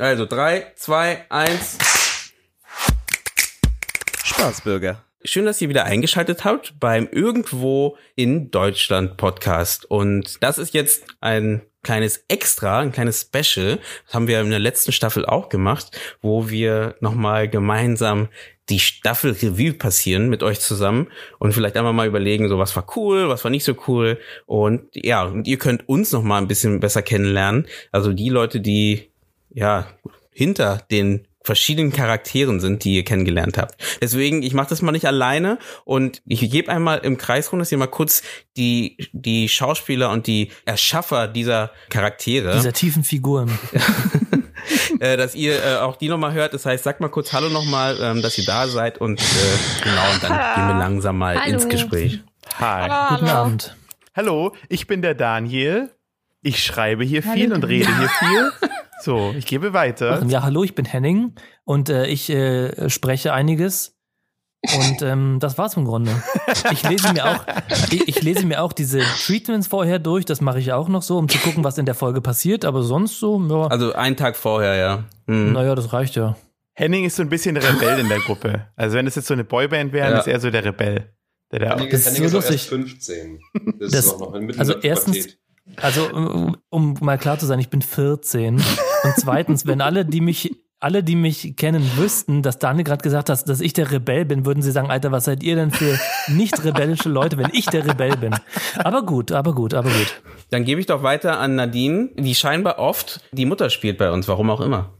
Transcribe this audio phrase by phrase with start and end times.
[0.00, 1.76] Also drei, zwei, eins.
[4.24, 5.04] Spaßbürger.
[5.24, 9.84] Schön, dass ihr wieder eingeschaltet habt beim Irgendwo in Deutschland Podcast.
[9.84, 13.78] Und das ist jetzt ein kleines Extra, ein kleines Special.
[14.06, 15.90] Das haben wir in der letzten Staffel auch gemacht,
[16.22, 18.30] wo wir nochmal gemeinsam
[18.70, 21.08] die Staffel Revue passieren mit euch zusammen
[21.38, 24.18] und vielleicht einmal mal überlegen, so was war cool, was war nicht so cool.
[24.46, 27.66] Und ja, und ihr könnt uns nochmal ein bisschen besser kennenlernen.
[27.92, 29.09] Also die Leute, die
[29.50, 29.86] ja
[30.32, 33.74] hinter den verschiedenen Charakteren sind, die ihr kennengelernt habt.
[34.00, 37.72] Deswegen, ich mache das mal nicht alleine und ich gebe einmal im Kreis rum, dass
[37.72, 38.22] ihr mal kurz
[38.56, 42.54] die, die Schauspieler und die Erschaffer dieser Charaktere.
[42.54, 43.58] Dieser tiefen Figuren.
[45.00, 46.52] äh, dass ihr äh, auch die nochmal hört.
[46.52, 49.24] Das heißt, sagt mal kurz Hallo nochmal, ähm, dass ihr da seid und äh,
[49.82, 51.54] genau, und dann gehen wir langsam mal Hallo.
[51.54, 52.20] ins Gespräch.
[52.58, 52.88] Hi.
[52.88, 53.16] Hallo.
[53.16, 53.76] Guten Abend.
[54.14, 55.90] Hallo, ich bin der Daniel.
[56.42, 58.52] Ich schreibe hier Hallo, viel und rede hier viel.
[59.00, 60.22] So, ich gebe weiter.
[60.26, 63.96] Ja, hallo, ich bin Henning und äh, ich äh, spreche einiges.
[64.76, 66.12] Und ähm, das war's im Grunde.
[66.70, 67.46] Ich lese mir auch,
[67.90, 70.26] ich, ich lese mir auch diese Treatments vorher durch.
[70.26, 72.66] Das mache ich auch noch so, um zu gucken, was in der Folge passiert.
[72.66, 75.04] Aber sonst so, ja, Also einen Tag vorher, ja.
[75.26, 75.54] Hm.
[75.54, 76.36] naja, das reicht ja.
[76.74, 78.66] Henning ist so ein bisschen der Rebell in der Gruppe.
[78.76, 80.18] Also wenn es jetzt so eine Boyband wäre, Ja.
[80.18, 81.14] ist er so der Rebell.
[81.52, 82.98] Der da Henning, Das ist Henning so ist auch erst lustig.
[82.98, 83.40] 15.
[83.80, 85.38] Das, Das- ist auch noch in Mitte also erstens- Pubertät.
[85.76, 88.56] Also, um, um mal klar zu sein, ich bin 14.
[88.56, 93.30] Und zweitens, wenn alle, die mich, alle, die mich kennen, wüssten, dass Daniel gerade gesagt
[93.30, 95.98] hat, dass ich der Rebell bin, würden sie sagen, Alter, was seid ihr denn für
[96.28, 98.34] nicht rebellische Leute, wenn ich der Rebell bin?
[98.76, 100.22] Aber gut, aber gut, aber gut.
[100.50, 104.26] Dann gebe ich doch weiter an Nadine, die scheinbar oft die Mutter spielt bei uns,
[104.28, 104.90] warum auch immer.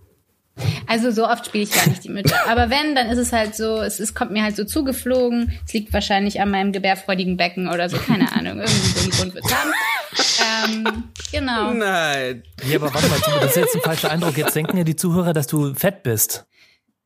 [0.87, 2.37] Also so oft spiele ich gar nicht die Mütter.
[2.49, 5.53] Aber wenn, dann ist es halt so, es, es kommt mir halt so zugeflogen.
[5.67, 8.59] Es liegt wahrscheinlich an meinem gebärfreudigen Becken oder so, keine Ahnung.
[8.59, 9.71] Irgendwie so einen Grund wird haben.
[10.65, 11.73] Ähm, genau.
[11.73, 12.43] Nein.
[12.65, 14.37] Ja, aber warte mal, das ist jetzt ein falscher Eindruck.
[14.37, 16.47] Jetzt denken ja die Zuhörer, dass du fett bist.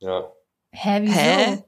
[0.01, 0.25] Ja.
[0.73, 1.15] Hä, wieso?
[1.15, 1.63] Hä?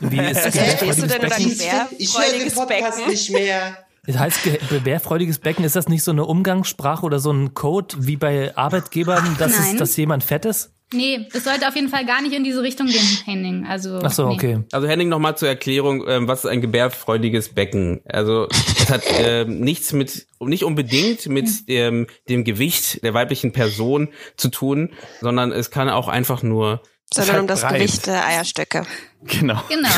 [0.00, 0.56] Wie ist das?
[0.56, 1.44] Verstehst du denn Becken?
[1.44, 1.62] nicht?
[1.98, 3.10] Ich höre den Podcast Becken.
[3.10, 3.78] nicht mehr.
[4.06, 7.94] Das heißt, ge- gebärfreudiges Becken, ist das nicht so eine Umgangssprache oder so ein Code
[8.00, 9.76] wie bei Arbeitgebern, dass, es, Nein.
[9.78, 10.73] dass jemand fett ist?
[10.92, 13.66] Nee, es sollte auf jeden Fall gar nicht in diese Richtung gehen, Henning.
[13.66, 14.34] Also, Ach so, nee.
[14.34, 14.58] okay.
[14.70, 18.00] Also Henning nochmal zur Erklärung, ähm, was ist ein gebärfreudiges Becken?
[18.04, 24.08] Also es hat ähm, nichts mit, nicht unbedingt mit dem, dem Gewicht der weiblichen Person
[24.36, 27.78] zu tun, sondern es kann auch einfach nur Sondern um das breit.
[27.78, 28.86] Gewicht der Eierstöcke.
[29.24, 29.60] Genau.
[29.68, 29.88] Genau,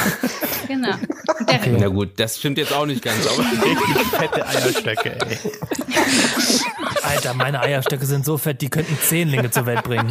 [0.68, 0.94] genau.
[1.48, 3.42] Der, Na gut, das stimmt jetzt auch nicht ganz, aber
[4.18, 5.38] fette Eierstöcke, ey.
[7.16, 10.10] Alter, meine Eierstöcke sind so fett, die könnten Zehnlinge zur Welt bringen.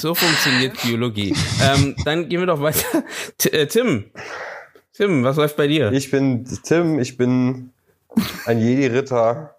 [0.00, 1.34] so funktioniert Biologie.
[1.62, 3.04] Ähm, dann gehen wir doch weiter.
[3.38, 4.04] T äh, Tim,
[4.92, 5.92] Tim, was läuft bei dir?
[5.92, 7.70] Ich bin Tim, ich bin
[8.46, 9.56] ein Jedi-Ritter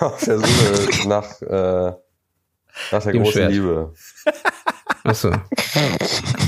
[0.00, 1.92] auf der Suche nach, äh,
[2.92, 3.52] nach der Dem großen Schwert.
[3.52, 3.92] Liebe.
[5.04, 5.30] Achso.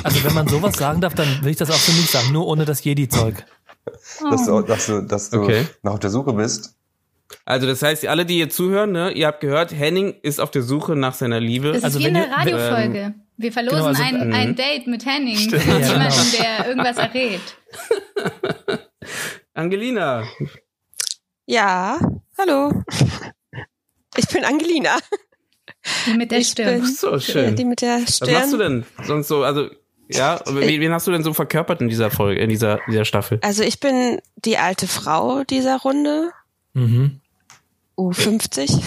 [0.05, 2.47] Also wenn man sowas sagen darf, dann will ich das auch für mich sagen, nur
[2.47, 3.45] ohne das Jedi-Zeug.
[4.31, 5.67] Dass du, dass du, dass du Okay.
[5.83, 6.75] noch auf der Suche bist.
[7.45, 10.63] Also das heißt, alle, die hier zuhören, ne, ihr habt gehört, Henning ist auf der
[10.63, 11.69] Suche nach seiner Liebe.
[11.69, 13.15] das ist Also wie eine Radiofolge.
[13.37, 14.35] Wir verlosen Genau, also- ein, Mhm.
[14.35, 15.37] ein Date mit Henning.
[15.37, 15.67] Stimmt.
[15.67, 16.43] Mit Ja, jemandem, genau.
[16.59, 17.41] der irgendwas errät.
[19.55, 20.25] Angelina,
[21.47, 21.99] Ja,
[22.37, 22.83] hallo.
[24.17, 24.97] Ich bin Angelina.
[26.07, 26.83] Die mit der Ich Stirn.
[26.83, 27.57] bin so schön.
[27.57, 28.59] die mit der Was machst du Stirn.
[28.59, 29.43] denn sonst so?
[29.45, 29.69] Also
[30.09, 33.39] ja, wen, wen hast du denn so verkörpert in dieser Folge, in dieser dieser Staffel?
[33.43, 36.31] Also ich bin die alte Frau dieser Runde.
[36.79, 37.21] Mhm.
[37.97, 38.81] U50.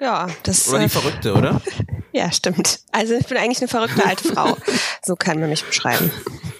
[0.00, 1.60] Ja, das Oder die äh, Verrückte, oder?
[2.12, 2.80] ja stimmt.
[2.92, 4.56] Also ich bin eigentlich eine verrückte alte Frau.
[5.04, 6.10] So kann man mich beschreiben.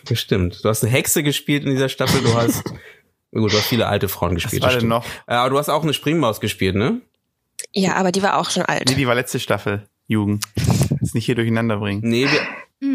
[0.09, 0.61] Bestimmt.
[0.65, 2.21] Du hast eine Hexe gespielt in dieser Staffel.
[2.21, 2.65] Du hast
[3.33, 4.63] gut, du hast viele alte Frauen Was gespielt.
[4.63, 4.91] war das denn stimmt.
[4.91, 5.07] noch?
[5.33, 7.01] Äh, Aber du hast auch eine Springmaus gespielt, ne?
[7.73, 8.97] Ja, aber die war auch schon Nee, alt.
[8.97, 9.89] die war letzte Staffel.
[10.09, 10.45] Jugend.
[11.01, 12.01] Jetzt nicht hier durcheinander bringen.
[12.03, 12.41] Nee, wir.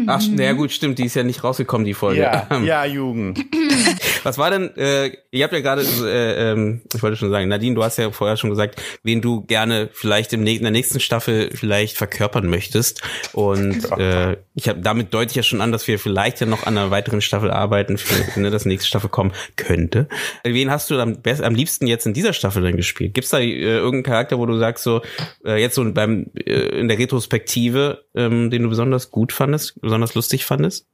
[0.06, 2.20] Ach, na ja, gut, stimmt, die ist ja nicht rausgekommen, die Folge.
[2.20, 3.44] Ja, Ähm, ja, Jugend.
[4.22, 7.74] Was war denn, äh, ihr habt ja gerade, äh, ähm, ich wollte schon sagen, Nadine,
[7.74, 11.50] du hast ja vorher schon gesagt, wen du gerne vielleicht im, in der nächsten Staffel
[11.54, 13.02] vielleicht verkörpern möchtest.
[13.32, 16.66] Und äh, ich habe damit deute ich ja schon an, dass wir vielleicht ja noch
[16.66, 20.08] an einer weiteren Staffel arbeiten, für, ne, dass nächste Staffel kommen könnte.
[20.42, 23.14] Wen hast du am, best, am liebsten jetzt in dieser Staffel denn gespielt?
[23.14, 25.02] Gibt's da äh, irgendeinen Charakter, wo du sagst, so
[25.44, 30.14] äh, jetzt so beim äh, in der Retrospektive, ähm, den du besonders gut fandest, besonders
[30.14, 30.86] lustig fandest?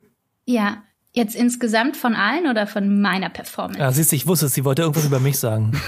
[0.44, 0.82] Ja,
[1.12, 3.78] jetzt insgesamt von allen oder von meiner Performance?
[3.80, 5.72] Ja, siehst du, ich wusste es, sie wollte irgendwas über mich sagen.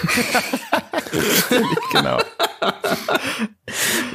[1.93, 2.19] Genau.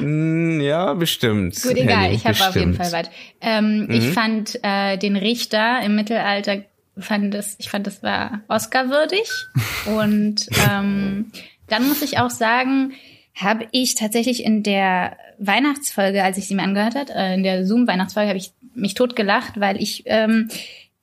[0.00, 1.62] Mm, ja, bestimmt.
[1.62, 2.74] Gut, egal, Henning, ich habe auf jeden.
[2.74, 3.08] Fall was.
[3.40, 3.90] Ähm, Mhm.
[3.90, 6.64] Ich fand äh, den Richter im Mittelalter,
[6.98, 9.28] fand das, ich fand, das war Oscar-würdig.
[9.86, 11.30] Und ähm,
[11.68, 12.94] dann muss ich auch sagen,
[13.38, 17.64] habe ich tatsächlich in der Weihnachtsfolge, als ich sie mir angehört hat, äh, in der
[17.64, 20.48] Zoom-Weihnachtsfolge, habe ich mich totgelacht, weil ich, ähm,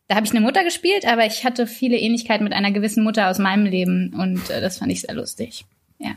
[0.08, 3.30] da habe ich eine Mutter gespielt, aber ich hatte viele Ähnlichkeiten mit einer gewissen Mutter
[3.30, 5.66] aus meinem Leben und äh, das fand ich sehr lustig.
[5.98, 6.12] Ja.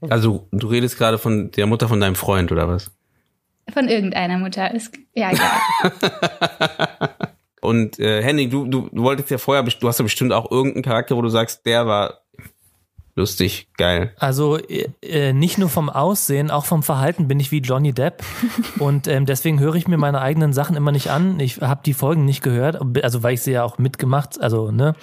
[0.00, 2.90] Also du redest gerade von der Mutter von deinem Freund oder was?
[3.72, 4.74] Von irgendeiner Mutter.
[4.74, 7.12] Ist, ja, egal.
[7.60, 10.84] Und äh, Henning, du, du, du wolltest ja vorher, du hast ja bestimmt auch irgendeinen
[10.84, 12.22] Charakter, wo du sagst, der war
[13.18, 14.12] lustig, geil.
[14.18, 18.22] Also äh, äh, nicht nur vom Aussehen, auch vom Verhalten bin ich wie Johnny Depp.
[18.78, 21.38] Und ähm, deswegen höre ich mir meine eigenen Sachen immer nicht an.
[21.40, 24.94] Ich habe die Folgen nicht gehört, also weil ich sie ja auch mitgemacht, also ne.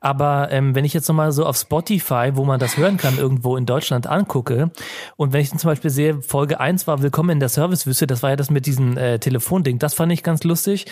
[0.00, 3.56] Aber ähm, wenn ich jetzt nochmal so auf Spotify, wo man das hören kann, irgendwo
[3.56, 4.70] in Deutschland angucke,
[5.16, 8.22] und wenn ich dann zum Beispiel sehe, Folge 1 war Willkommen in der Servicewüste, das
[8.22, 10.86] war ja das mit diesem äh, Telefonding, das fand ich ganz lustig.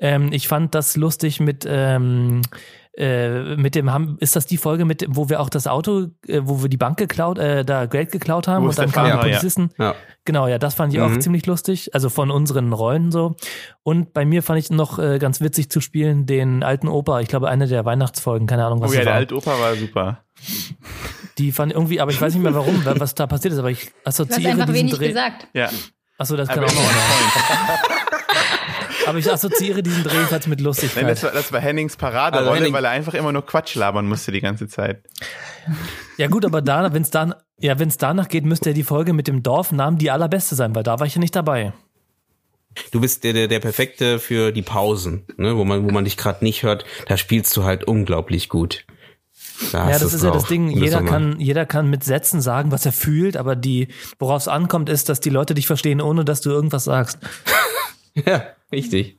[0.00, 2.42] Ähm, ich fand das lustig mit ähm,
[2.96, 6.08] äh, mit dem haben ist das die Folge mit dem, wo wir auch das Auto
[6.26, 9.06] äh, wo wir die Bank geklaut äh, da Geld geklaut haben Wo und dann kamen
[9.12, 9.32] die war, ja.
[9.36, 9.94] Polizisten Ja.
[10.24, 11.20] genau ja das fand ich auch Mhm.
[11.20, 13.36] ziemlich lustig also von unseren Rollen so
[13.84, 17.28] und bei mir fand ich noch äh, ganz witzig zu spielen den alten Opa ich
[17.28, 19.74] glaube eine der Weihnachtsfolgen keine Ahnung was Oh ja, es der war alte Opa war
[19.76, 20.24] super.
[21.38, 23.70] die fand irgendwie aber ich weiß nicht mehr warum wa- was da passiert ist aber
[23.70, 25.46] ich Du hast assoziiere einfach diesen wenig Dreh gesagt.
[25.54, 25.70] Ja,
[26.18, 28.10] achso das kann aber auch noch.
[29.06, 32.48] aber ich assoziiere diesen Dreh jedenfalls mit Lustigkeit Nein, das war, das war Hennings Paraderolle,
[32.50, 35.02] Also Henning- weil er einfach immer nur Quatsch labern musste die ganze Zeit.
[36.16, 38.82] Ja gut, aber da, wenn es dann, ja, wenn es danach geht, müsste ja die
[38.84, 41.72] Folge mit dem Dorfnamen die allerbeste sein, weil da war ich ja nicht dabei.
[42.92, 46.16] Du bist der, der, der Perfekte für die Pausen, ne, wo man, wo man dich
[46.16, 46.84] gerade nicht hört.
[47.08, 48.84] Da spielst du halt unglaublich gut.
[49.72, 50.48] Da Ja, das ist ja das drauf.
[50.48, 50.70] Ding.
[50.70, 53.88] Jeder kann, jeder kann mit Sätzen sagen, was er fühlt, aber die,
[54.18, 57.18] worauf es ankommt, ist, dass die Leute dich verstehen, ohne dass du irgendwas sagst.
[58.26, 58.42] Ja,
[58.72, 59.18] richtig.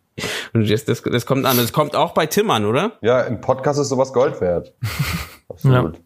[0.53, 1.57] Und das, das, das kommt an.
[1.57, 2.93] Das kommt auch bei Tim an, oder?
[3.01, 4.73] Ja, im Podcast ist sowas Gold wert.
[5.49, 5.99] Absolut.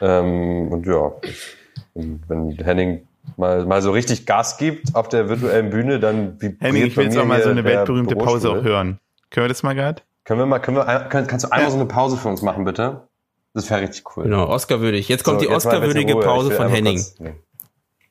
[0.00, 1.10] Ähm, und ja,
[1.94, 3.06] und wenn Henning
[3.36, 7.04] mal, mal so richtig Gas gibt auf der virtuellen Bühne, dann vibriert Henning, ich will
[7.06, 9.00] jetzt auch mal so eine weltberühmte Pause auch hören.
[9.30, 10.02] Können wir das mal gerade?
[10.24, 12.64] Können wir mal, können wir, können, kannst du einmal so eine Pause für uns machen,
[12.64, 13.08] bitte?
[13.54, 14.24] Das wäre richtig cool.
[14.24, 15.08] Genau, Oscar-würdig.
[15.08, 16.96] Jetzt kommt So, die Oscar-würdige Pause von Henning.
[16.96, 17.34] kurz- nee.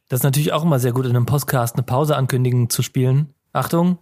[0.09, 3.34] Das ist natürlich auch immer sehr gut, in einem Podcast eine Pause ankündigen zu spielen.
[3.55, 3.97] Achtung.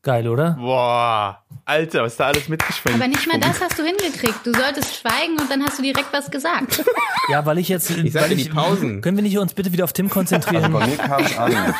[0.00, 0.52] Geil, oder?
[0.52, 2.96] Boah, Alter, was da alles mitgeschwingt.
[2.96, 4.46] Aber nicht mal das hast du hingekriegt.
[4.46, 6.82] Du solltest schweigen und dann hast du direkt was gesagt.
[7.28, 9.00] Ja, weil ich jetzt, Ich weil sagte die Pausen.
[9.00, 10.72] Können wir nicht uns bitte wieder auf Tim konzentrieren?
[10.72, 11.50] Bei mir kam es an.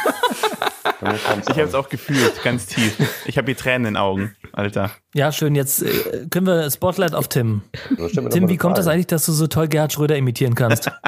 [1.01, 2.99] Bei mir kam's Ich habe es auch gefühlt, ganz tief.
[3.27, 4.91] Ich habe hier Tränen in den Augen, Alter.
[5.15, 5.55] Ja, schön.
[5.55, 7.63] Jetzt äh, können wir Spotlight auf Tim.
[7.97, 10.91] So, Tim, wie kommt das eigentlich, dass du so toll Gerhard Schröder imitieren kannst?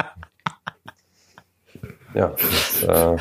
[2.15, 2.33] Ja,
[2.81, 3.17] das, äh,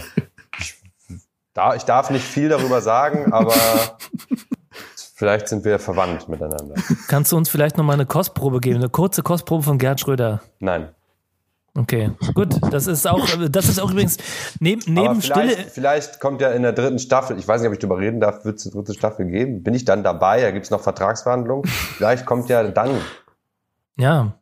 [1.58, 3.52] da, ich darf nicht viel darüber sagen, aber
[5.14, 6.76] vielleicht sind wir verwandt miteinander.
[7.08, 10.40] Kannst du uns vielleicht noch mal eine Kostprobe geben, eine kurze Kostprobe von Gerhard Schröder?
[10.60, 10.88] Nein.
[11.75, 12.56] Okay, gut.
[12.72, 14.16] Das ist auch, das ist auch übrigens
[14.58, 15.70] neben, neben aber vielleicht, Stille.
[15.70, 18.44] vielleicht kommt ja in der dritten Staffel, ich weiß nicht, ob ich darüber reden darf,
[18.44, 19.62] wird es eine dritte Staffel geben?
[19.62, 20.40] Bin ich dann dabei?
[20.40, 21.66] Da gibt es noch Vertragsverhandlungen.
[21.66, 23.00] Vielleicht kommt ja dann.
[23.96, 24.38] Ja.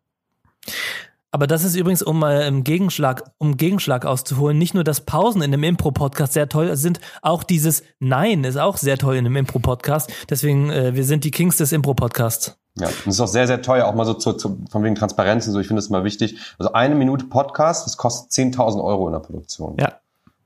[1.36, 5.42] Aber das ist übrigens, um mal im Gegenschlag, um Gegenschlag auszuholen, nicht nur, dass Pausen
[5.42, 9.36] in einem Impro-Podcast sehr toll sind, auch dieses Nein ist auch sehr toll in einem
[9.36, 10.10] Impro-Podcast.
[10.30, 12.56] Deswegen, äh, wir sind die Kings des Impro-Podcasts.
[12.78, 14.94] Ja, und es ist auch sehr, sehr teuer, auch mal so zu, zu, von wegen
[14.94, 15.60] Transparenz und so.
[15.60, 16.38] Ich finde das immer wichtig.
[16.58, 19.76] Also eine Minute Podcast, das kostet 10.000 Euro in der Produktion.
[19.78, 19.92] Ja.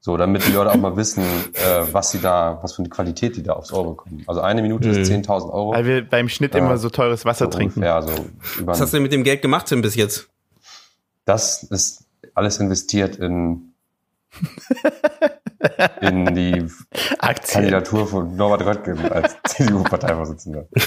[0.01, 3.37] So, damit die Leute auch mal wissen, äh, was sie da, was für eine Qualität
[3.37, 4.25] die da aufs Ohr bekommen.
[4.27, 4.95] Also eine Minute Mhm.
[4.97, 5.73] ist 10.000 Euro.
[5.73, 6.59] Weil wir beim Schnitt Ja.
[6.59, 7.79] immer so teures Wasser So trinken.
[7.79, 8.11] ungefähr, so
[8.59, 10.29] über Was hast du denn mit dem Geld gemacht, Tim, bis jetzt?
[11.31, 13.73] Das ist alles investiert in,
[16.01, 16.67] in die
[17.21, 17.55] Aktien.
[17.55, 20.69] Kandidatur von Norbert Röttgen als CDU-Parteivorsitzender.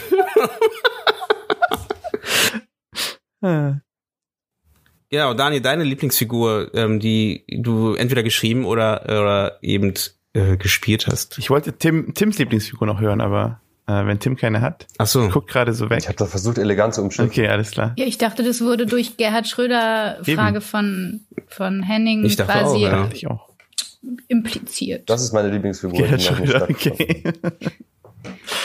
[5.09, 9.93] Genau, Daniel, deine Lieblingsfigur, ähm, die du entweder geschrieben oder, oder eben
[10.31, 11.37] äh, gespielt hast.
[11.37, 15.27] Ich wollte Tim, Tims Lieblingsfigur noch hören, aber äh, wenn Tim keine hat, Ach so.
[15.29, 16.03] guckt gerade so Ich weg.
[16.07, 17.29] habe da versucht, elegant zu umschiffen.
[17.29, 17.93] Okay, alles klar.
[17.97, 22.77] Ja, ich dachte, das wurde durch Gerhard Schröder Frage von, von Henning Ich dachte quasi
[22.87, 23.09] auch, ja.
[23.13, 23.49] Ich auch.
[24.27, 25.09] impliziert.
[25.09, 25.97] Das ist meine Lieblingsfigur.
[25.99, 27.23] Gerhard Schröder, okay.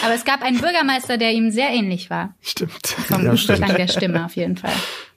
[0.04, 2.34] Aber es gab einen Bürgermeister, der ihm sehr ähnlich war.
[2.40, 2.86] Stimmt.
[2.86, 3.58] Vom Ja, stimmt.
[3.64, 4.72] Klang der Stimme auf jeden Fall.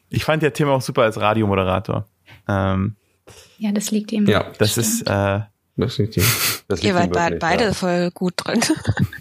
[0.09, 2.07] Ich fand ja Tim auch super als Radiomoderator.
[2.47, 2.95] Ähm,
[3.59, 4.25] Ja, das liegt ihm.
[4.27, 5.41] Ja, das ist, äh,
[5.77, 6.23] Das ist die.
[6.67, 7.73] Das Ihr liegt ihm wart wirklich, beide Ja.
[7.73, 8.61] voll gut drin.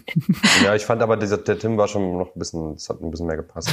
[0.65, 3.11] ja, ich fand aber, dieser, der Tim war schon noch ein bisschen, das hat ein
[3.11, 3.73] bisschen mehr gepasst.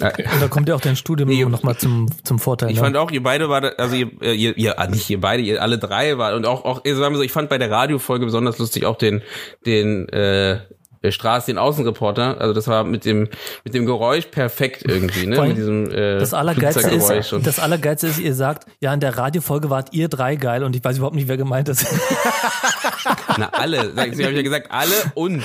[0.00, 2.70] Und da kommt ja auch dein Studium Nee, noch mal zum, zum Vorteil.
[2.70, 2.82] Ich ne?
[2.82, 5.62] fand auch, ihr beide war, also ihr, äh, ihr, ihr, ah, nicht ihr beide, ihr
[5.62, 8.58] alle drei war und auch, auch, sagen wir so, ich fand bei der Radiofolge besonders
[8.58, 9.22] lustig auch den,
[9.64, 10.60] den, äh,
[11.02, 12.40] äh, Straße den Außenreporter.
[12.40, 13.28] Also das war mit dem
[13.64, 15.40] mit dem Geräusch perfekt irgendwie, ne?
[15.42, 19.00] Mit diesem äh, Das Allergeilste Flugzeuggeräusch ist, und- das Allergeilste ist, ihr sagt, ja, in
[19.00, 21.86] der Radiofolge wart ihr drei geil und ich weiß überhaupt nicht, wer gemeint ist.
[23.38, 25.42] Na alle, sag ich, habe ich ja gesagt, alle und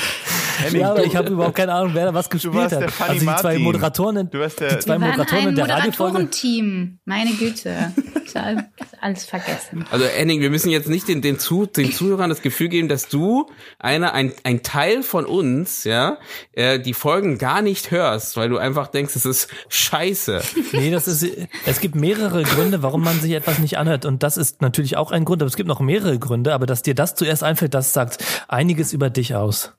[0.74, 2.84] ja, aber ich habe überhaupt keine Ahnung, wer da was gespielt hat.
[3.00, 3.58] Also die zwei.
[3.60, 6.14] Moderatoren, in- Du warst der- die zwei Wir Moderatoren ein in der Radiofolge.
[6.14, 6.98] Moderatorenteam.
[7.06, 7.94] Meine Güte.
[8.26, 8.66] Ich hab
[9.02, 9.86] alles vergessen.
[9.92, 13.08] Also Henning, wir müssen jetzt nicht den, den, Zu, den Zuhörern das Gefühl geben, dass
[13.08, 13.46] du
[13.80, 15.47] einer, ein, ein Teil von uns,
[15.84, 16.18] ja,
[16.54, 20.42] äh, die Folgen gar nicht hörst, weil du einfach denkst, es ist scheiße.
[20.74, 21.25] Nee, das ist,
[21.66, 24.06] es gibt mehrere Gründe, warum man sich etwas nicht anhört.
[24.06, 26.54] Und das ist natürlich auch ein Grund, aber es gibt noch mehrere Gründe.
[26.54, 29.74] Aber dass dir das zuerst einfällt, das sagt einiges über dich aus.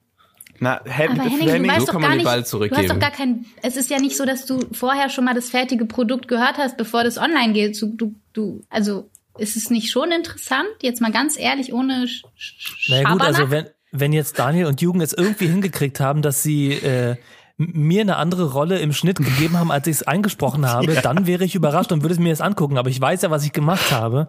[0.60, 2.98] Na, Hen Aber Henning, du Henning, weißt so doch gar nicht, Ball du hast doch
[2.98, 6.26] gar kein, es ist ja nicht so, dass du vorher schon mal das fertige Produkt
[6.26, 7.80] gehört hast, bevor das online geht.
[7.80, 9.08] Du, du, du also,
[9.38, 10.66] ist es nicht schon interessant?
[10.82, 13.26] Jetzt mal ganz ehrlich, ohne Sch- Sch- Naja gut, Schabernack?
[13.38, 17.16] also wenn, wenn jetzt Daniel und Jugend es irgendwie hingekriegt haben, dass sie äh,
[17.60, 21.44] mir eine andere Rolle im Schnitt gegeben haben, als ich es eingesprochen habe, dann wäre
[21.44, 22.78] ich überrascht und würde es mir jetzt angucken.
[22.78, 24.28] Aber ich weiß ja, was ich gemacht habe.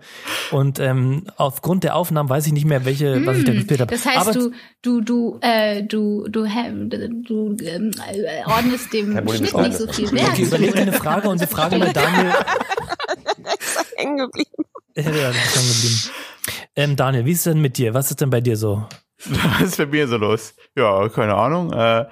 [0.52, 3.92] Und ähm, aufgrund der Aufnahmen weiß ich nicht mehr, welche, was ich da gespielt habe.
[3.92, 4.52] Das heißt, Aber du,
[4.82, 10.12] du, du, äh, du, du, du ähm, äh, ordnest dem Schnitt nicht so viel.
[10.12, 10.30] Wert.
[10.30, 12.34] Okay, überleg mir eine Frage und die Frage mal Daniel.
[13.96, 14.50] Hängen geblieben.
[14.96, 16.00] Ja, ja, schon geblieben.
[16.76, 17.94] Ähm, Daniel, wie ist es denn mit dir?
[17.94, 18.86] Was ist denn bei dir so?
[19.60, 20.56] was ist bei mir so los?
[20.76, 21.72] Ja, keine Ahnung.
[21.74, 22.06] Äh,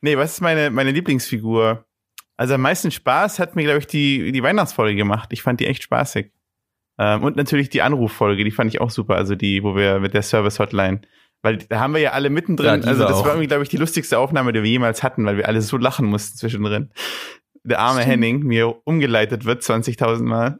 [0.00, 1.84] nee, was ist meine, meine Lieblingsfigur?
[2.36, 5.28] Also am meisten Spaß hat mir, glaube ich, die, die Weihnachtsfolge gemacht.
[5.32, 6.32] Ich fand die echt spaßig.
[6.98, 9.14] Ähm, und natürlich die Anruffolge, die fand ich auch super.
[9.16, 11.02] Also die, wo wir mit der Service-Hotline.
[11.42, 12.82] Weil da haben wir ja alle Ja, mittendrin.
[12.82, 13.24] die also das auch.
[13.24, 15.76] war irgendwie, glaube ich, die lustigste Aufnahme, die wir jemals hatten, weil wir alle so
[15.76, 16.90] lachen mussten zwischendrin.
[17.64, 20.58] Der arme Henning mir umgeleitet wird 20.000 Mal.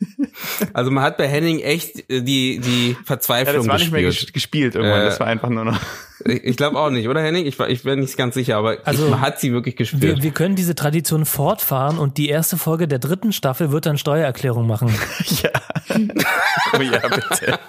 [0.72, 4.02] Also man hat bei Henning echt äh, die, die Ja, Verzweiflung das war nicht mehr
[4.02, 4.32] gespürt.
[4.32, 5.02] gespielt irgendwann.
[5.02, 5.78] Äh, das war einfach nur noch.
[6.24, 7.46] Ich, ich glaube auch nicht, oder Henning?
[7.46, 10.02] Ich, war- ich bin nicht ganz sicher, aber Also, ich, man hat sie wirklich gespürt.
[10.02, 13.98] Wir, wir können diese Tradition fortfahren und die erste Folge der dritten Staffel wird dann
[13.98, 14.88] Steuererklärung machen.
[15.42, 15.50] ja.
[16.78, 17.58] oh ja, bitte.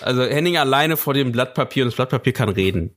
[0.00, 2.96] also Henning alleine vor dem Blatt Papier und das Blatt Papier kann reden.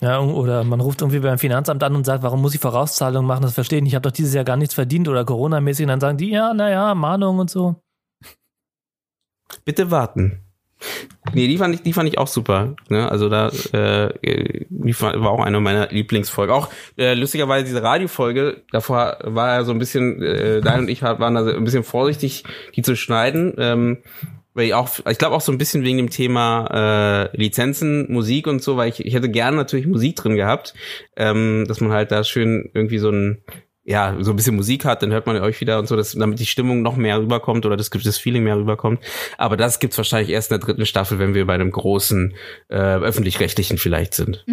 [0.00, 3.42] Ja, oder man ruft irgendwie beim Finanzamt an und sagt, warum muss ich Vorauszahlungen machen?
[3.42, 3.92] Das verstehe ich nicht.
[3.92, 5.84] Ich habe doch dieses Jahr gar nichts verdient oder Corona-mäßig.
[5.84, 7.76] Und dann sagen die, ja, naja, Mahnung und so.
[9.64, 10.40] Bitte warten.
[11.34, 12.74] Nee, die fand ich, die fand ich auch super.
[12.88, 13.10] Ne?
[13.10, 16.54] Also da, äh, die war auch eine meiner Lieblingsfolgen.
[16.54, 21.02] Auch äh, lustigerweise diese Radiofolge, davor war ja so ein bisschen, äh, Daniel und ich
[21.02, 23.54] waren da ein bisschen vorsichtig, die zu schneiden.
[23.58, 23.98] Ähm,
[24.54, 28.46] weil ich auch, ich glaube auch so ein bisschen wegen dem Thema äh, Lizenzen, Musik
[28.46, 30.74] und so, weil ich, ich hätte gerne natürlich Musik drin gehabt,
[31.16, 33.42] ähm, dass man halt da schön irgendwie so ein
[33.82, 36.38] ja, so ein bisschen Musik hat, dann hört man euch wieder und so, dass, damit
[36.38, 39.00] die Stimmung noch mehr rüberkommt oder das, das Feeling mehr rüberkommt.
[39.38, 42.34] Aber das gibt's wahrscheinlich erst in der dritten Staffel, wenn wir bei einem großen
[42.68, 44.44] äh, öffentlich-rechtlichen vielleicht sind.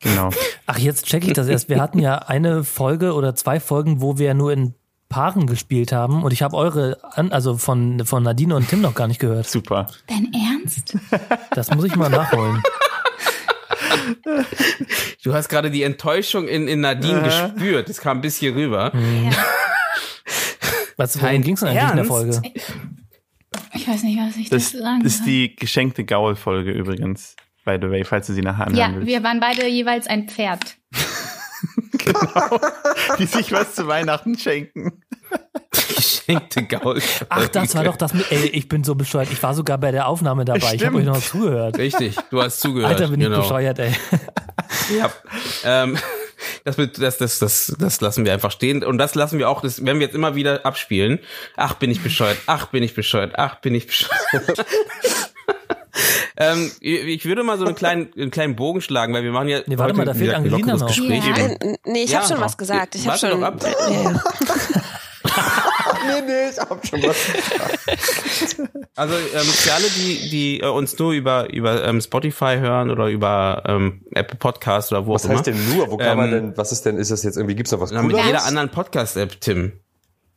[0.00, 0.30] Genau.
[0.66, 1.68] Ach, jetzt check ich das erst.
[1.68, 4.74] Wir hatten ja eine Folge oder zwei Folgen, wo wir nur in
[5.14, 8.94] Paaren gespielt haben und ich habe eure, an, also von, von Nadine und Tim noch
[8.96, 9.48] gar nicht gehört.
[9.48, 9.86] Super.
[10.08, 10.96] Dein Ernst?
[11.52, 12.60] Das muss ich mal nachholen.
[15.22, 17.88] Du hast gerade die Enttäuschung in, in Nadine gespürt.
[17.88, 18.90] Das kam bis hier rüber.
[18.94, 19.30] Ja.
[20.96, 22.04] Was, worum ging es denn eigentlich in der?
[22.04, 22.42] Folge?
[23.74, 25.26] Ich weiß nicht, was ich Das dazu sagen ist soll.
[25.26, 27.36] die geschenkte Gaul-Folge übrigens.
[27.64, 29.06] By the way, falls du sie nachher anhören Ja, willst.
[29.08, 30.76] wir waren beide jeweils ein Pferd.
[33.18, 35.02] Die sich was zu Weihnachten schenken.
[36.26, 37.00] Geschenkte Gaul.
[37.28, 39.28] Ach, das war doch das mit, ey, ich bin so bescheuert.
[39.32, 40.58] Ich war sogar bei der Aufnahme dabei.
[40.58, 40.96] Ich habe Stimmt.
[40.96, 41.78] euch noch zugehört.
[41.78, 42.92] Richtig, du hast zugehört.
[42.92, 43.40] Alter, bin ich genau.
[43.40, 43.92] bescheuert, ey.
[44.98, 45.10] Ja.
[45.64, 45.96] Ähm,
[46.64, 48.82] das, wird- das, das, das, das lassen wir einfach stehen.
[48.84, 51.20] Und das lassen wir auch, das werden wir jetzt immer wieder abspielen.
[51.56, 52.38] Ach, bin ich bescheuert.
[52.46, 53.32] Ach, bin ich bescheuert.
[53.36, 54.10] Ach, bin ich bescheuert.
[56.36, 59.60] ähm, ich würde mal so einen kleinen, einen kleinen Bogen schlagen, weil wir machen ja
[59.66, 60.88] Nee, warte heute mal, da fehlt Angelina lockeres noch.
[60.88, 61.24] Gespräch.
[61.24, 61.48] Ja.
[61.84, 62.94] Nee, ich Ja, habe schon was gesagt.
[62.96, 63.30] Ich habe schon.
[63.40, 63.62] doch ab.
[63.62, 64.20] Ja, ja.
[66.06, 67.16] Nee, nee, ich hab schon was.
[68.96, 73.08] Also ähm, für alle, die, die äh, uns nur über, über ähm, Spotify hören oder
[73.08, 75.38] über ähm, Apple Podcast oder wo Was auch immer.
[75.38, 75.90] heißt denn nur?
[75.90, 77.90] Wo kann man Ähm, denn, was ist denn, ist das jetzt irgendwie, gibt's noch was
[77.90, 79.72] Na, mit jeder anderen Podcast-App, Tim.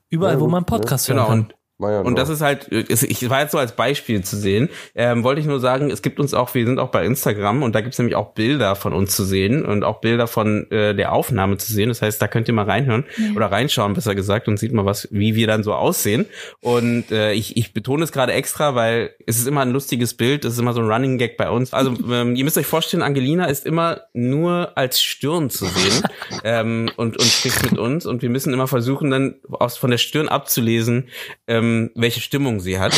[0.10, 1.28] Überall, wo man Podcast hören Genau.
[1.30, 1.40] kann.
[1.42, 4.70] Und War ja Und das ist halt, ich war jetzt so als Beispiel zu sehen,
[4.96, 7.76] ähm, wollte ich nur sagen, es gibt uns auch, wir sind auch bei Instagram und
[7.76, 11.12] da gibt's nämlich auch Bilder von uns zu sehen und auch Bilder von äh, der
[11.12, 11.90] Aufnahme zu sehen.
[11.90, 13.06] Das heißt, da könnt ihr mal reinhören
[13.36, 16.26] oder reinschauen, besser gesagt, und sieht mal was, wie wir dann so aussehen.
[16.62, 20.46] Und äh, ich, ich betone es gerade extra, weil es ist immer ein lustiges Bild,
[20.46, 21.74] es ist immer so ein Running Gag bei uns.
[21.74, 26.02] Also ähm, ihr müsst euch vorstellen, Angelina ist immer nur als Stirn zu sehen
[26.44, 30.00] ähm, und, und spricht mit uns und wir müssen immer versuchen, dann aus von der
[30.00, 31.10] Stirn abzulesen,
[31.46, 32.94] ähm, ähm, welche Stimmung sie hat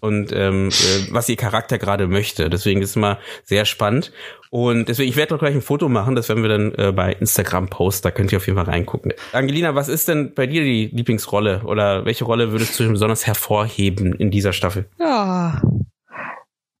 [0.00, 2.50] und ähm, äh, was ihr Charakter gerade möchte.
[2.50, 4.12] Deswegen ist es immer sehr spannend.
[4.50, 7.12] Und deswegen, ich werde doch gleich ein Foto machen, das werden wir dann äh, bei
[7.12, 9.12] Instagram posten, da könnt ihr auf jeden Fall reingucken.
[9.32, 14.14] Angelina, was ist denn bei dir die Lieblingsrolle oder welche Rolle würdest du besonders hervorheben
[14.14, 14.88] in dieser Staffel?
[14.98, 15.60] Ja.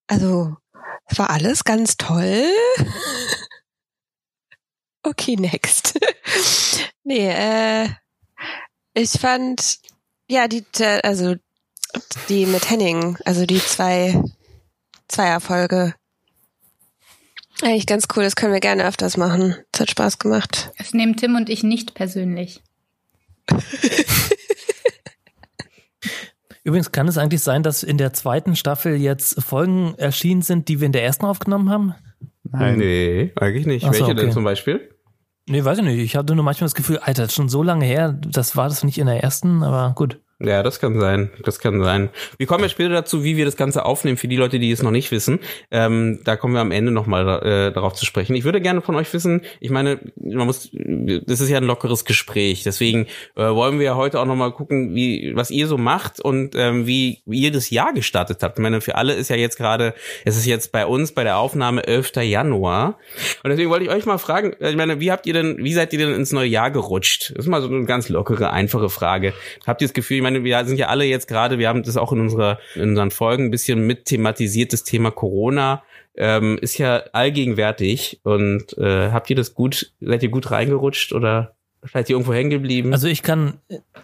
[0.06, 0.56] Also,
[1.08, 2.44] es war alles ganz toll.
[5.08, 6.00] Okay, next.
[7.04, 7.88] nee, äh,
[8.92, 9.78] ich fand,
[10.28, 10.64] ja, die,
[11.02, 11.36] also,
[12.28, 14.22] die mit Henning, also die zwei,
[15.08, 15.94] Zweierfolge.
[17.62, 19.56] Eigentlich ganz cool, das können wir gerne öfters machen.
[19.72, 20.72] Es hat Spaß gemacht.
[20.76, 22.62] Das nehmen Tim und ich nicht persönlich.
[26.64, 30.80] Übrigens kann es eigentlich sein, dass in der zweiten Staffel jetzt Folgen erschienen sind, die
[30.80, 31.94] wir in der ersten aufgenommen haben?
[32.42, 32.78] Nein.
[32.78, 33.86] Nee, eigentlich nicht.
[33.86, 34.34] Ach so, Welche denn okay.
[34.34, 34.95] zum Beispiel?
[35.48, 35.98] Nee, weiß ich nicht.
[35.98, 38.98] Ich hatte nur manchmal das Gefühl, Alter, schon so lange her, das war das nicht
[38.98, 40.20] in der ersten, aber gut.
[40.38, 41.30] Ja, das kann sein.
[41.44, 42.10] Das kann sein.
[42.36, 44.82] Wir kommen ja später dazu, wie wir das Ganze aufnehmen, für die Leute, die es
[44.82, 45.40] noch nicht wissen.
[45.70, 48.36] Ähm, da kommen wir am Ende nochmal äh, darauf zu sprechen.
[48.36, 52.04] Ich würde gerne von euch wissen, ich meine, man muss, das ist ja ein lockeres
[52.04, 56.20] Gespräch, deswegen äh, wollen wir ja heute auch nochmal gucken, wie, was ihr so macht
[56.20, 58.58] und ähm, wie, wie ihr das Jahr gestartet habt.
[58.58, 59.94] Ich meine, für alle ist ja jetzt gerade,
[60.26, 62.12] es ist jetzt bei uns bei der Aufnahme 11.
[62.16, 62.98] Januar.
[63.42, 65.72] Und deswegen wollte ich euch mal fragen, äh, ich meine, wie habt ihr denn, wie
[65.72, 67.32] seid ihr denn ins neue Jahr gerutscht?
[67.34, 69.32] Das ist mal so eine ganz lockere, einfache Frage.
[69.66, 72.12] Habt ihr das Gefühl, meine, wir sind ja alle jetzt gerade, wir haben das auch
[72.12, 75.82] in unserer, in unseren Folgen ein bisschen mit thematisiert, das Thema Corona.
[76.16, 81.55] Ähm, ist ja allgegenwärtig und äh, habt ihr das gut, seid ihr gut reingerutscht oder
[82.08, 82.92] ihr irgendwo hängen geblieben?
[82.92, 83.54] Also ich kann,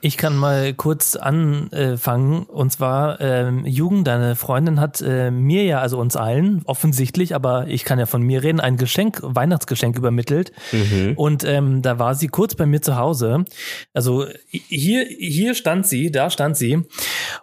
[0.00, 2.44] ich kann mal kurz anfangen.
[2.44, 7.66] Und zwar, ähm, Jugend, deine Freundin hat äh, mir ja, also uns allen, offensichtlich, aber
[7.68, 10.52] ich kann ja von mir reden, ein Geschenk, Weihnachtsgeschenk übermittelt.
[10.72, 11.14] mhm.
[11.16, 13.44] Und ähm, da war sie kurz bei mir zu Hause.
[13.92, 16.82] Also hier, hier stand sie, da stand sie.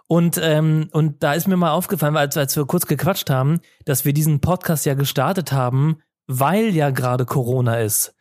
[0.06, 4.04] Und, ähm, und da ist mir mal aufgefallen, als, als wir kurz gequatscht haben, dass
[4.04, 8.14] wir diesen Podcast ja gestartet haben, weil ja gerade Corona ist.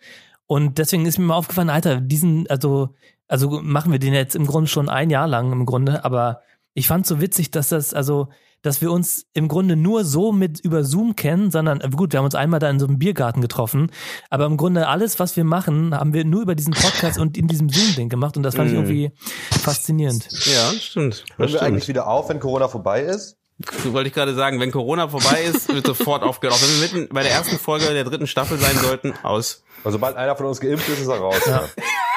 [0.51, 2.89] Und deswegen ist mir mal aufgefallen, Alter, diesen, also,
[3.27, 6.41] also machen wir den jetzt im Grunde schon ein Jahr lang im Grunde, aber
[6.73, 8.29] ich fand so witzig, dass das, also,
[8.63, 12.17] dass wir uns im Grunde nur so mit über Zoom kennen, sondern äh, gut, wir
[12.17, 13.91] haben uns einmal da in so einem Biergarten getroffen,
[14.31, 17.47] aber im Grunde alles, was wir machen, haben wir nur über diesen Podcast und in
[17.47, 18.85] diesem Zoom-Ding gemacht und das fand ich Mhm.
[18.85, 19.11] irgendwie
[19.51, 20.27] faszinierend.
[20.47, 21.25] Ja, stimmt.
[21.37, 21.95] Hören wir eigentlich stimmt.
[21.95, 23.37] wieder auf, wenn Corona vorbei ist?
[23.83, 26.55] So wollte ich gerade sagen, wenn Corona vorbei ist, wird sofort aufgehört.
[26.57, 29.63] Auch wenn wir mitten bei der ersten Folge der dritten Staffel sein sollten, aus.
[29.83, 31.41] Und sobald einer von uns geimpft ist, ist er raus.
[31.45, 31.63] Ja.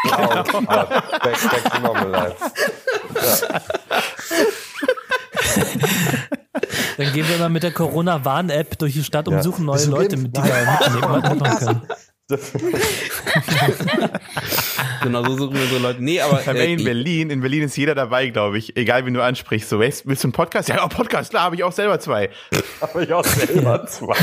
[0.05, 0.43] Ja.
[0.43, 2.37] Back, back to normal life.
[6.97, 9.43] Dann gehen wir mal mit der Corona-Warn-App durch die Stadt und Ja.
[9.43, 11.83] suchen neue Bist Leute, mit die wir mitnehmen, können.
[15.03, 16.03] Genau, so suchen wir so Leute.
[16.03, 18.77] Nee, aber äh, in Berlin, in Berlin ist jeder dabei, glaube ich.
[18.77, 19.69] Egal, wen du ansprichst.
[19.69, 20.69] So, willst, willst du einen Podcast?
[20.69, 22.31] Ja, oh, Podcast, klar, habe ich auch selber zwei.
[22.81, 24.17] Habe ich auch selber zwei.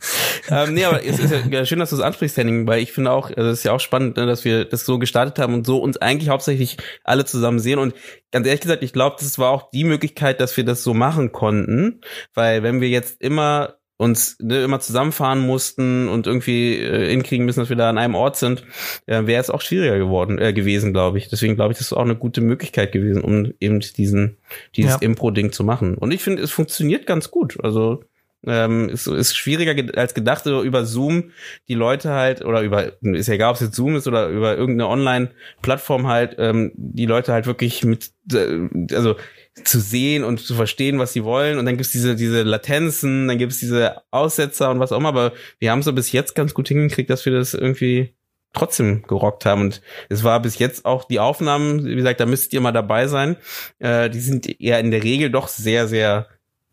[0.50, 2.92] ähm, nee, aber es ist ja ja schön, dass du es ansprichst, Henning, weil ich
[2.92, 5.54] finde auch, also es ist ja auch spannend, ne, dass wir das so gestartet haben
[5.54, 7.78] und so uns eigentlich hauptsächlich alle zusammen sehen.
[7.78, 7.94] Und
[8.30, 11.32] ganz ehrlich gesagt, ich glaube, das war auch die Möglichkeit, dass wir das so machen
[11.32, 12.00] konnten,
[12.34, 17.60] weil wenn wir jetzt immer uns ne, immer zusammenfahren mussten und irgendwie äh, hinkriegen müssen,
[17.60, 18.64] dass wir da an einem Ort sind,
[19.06, 21.28] äh, wäre es auch schwieriger geworden äh, gewesen, glaube ich.
[21.28, 24.38] Deswegen glaube ich, das ist auch eine gute Möglichkeit gewesen, um eben diesen
[24.74, 24.98] dieses Ja.
[25.00, 25.96] Impro-Ding zu machen.
[25.98, 27.58] Und ich finde, es funktioniert ganz gut.
[27.62, 28.02] Also
[28.46, 31.32] ähm, ist, ist schwieriger ge- als gedacht, so über Zoom
[31.68, 34.56] die Leute halt, oder über, ist ja egal, ob es jetzt Zoom ist oder über
[34.56, 39.16] irgendeine Online-Plattform halt, ähm, die Leute halt wirklich mit, äh, also
[39.64, 41.58] zu sehen und zu verstehen, was sie wollen.
[41.58, 45.08] Und dann gibt's diese, diese Latenzen, dann gibt's diese Aussetzer und was auch immer.
[45.08, 48.14] Aber wir haben so bis jetzt ganz gut hingekriegt, dass wir das irgendwie
[48.52, 49.62] trotzdem gerockt haben.
[49.62, 53.06] Und es war bis jetzt auch die Aufnahmen, wie gesagt, da müsst ihr mal dabei
[53.06, 53.36] sein.
[53.78, 56.26] Äh, die sind eher in der Regel doch sehr, sehr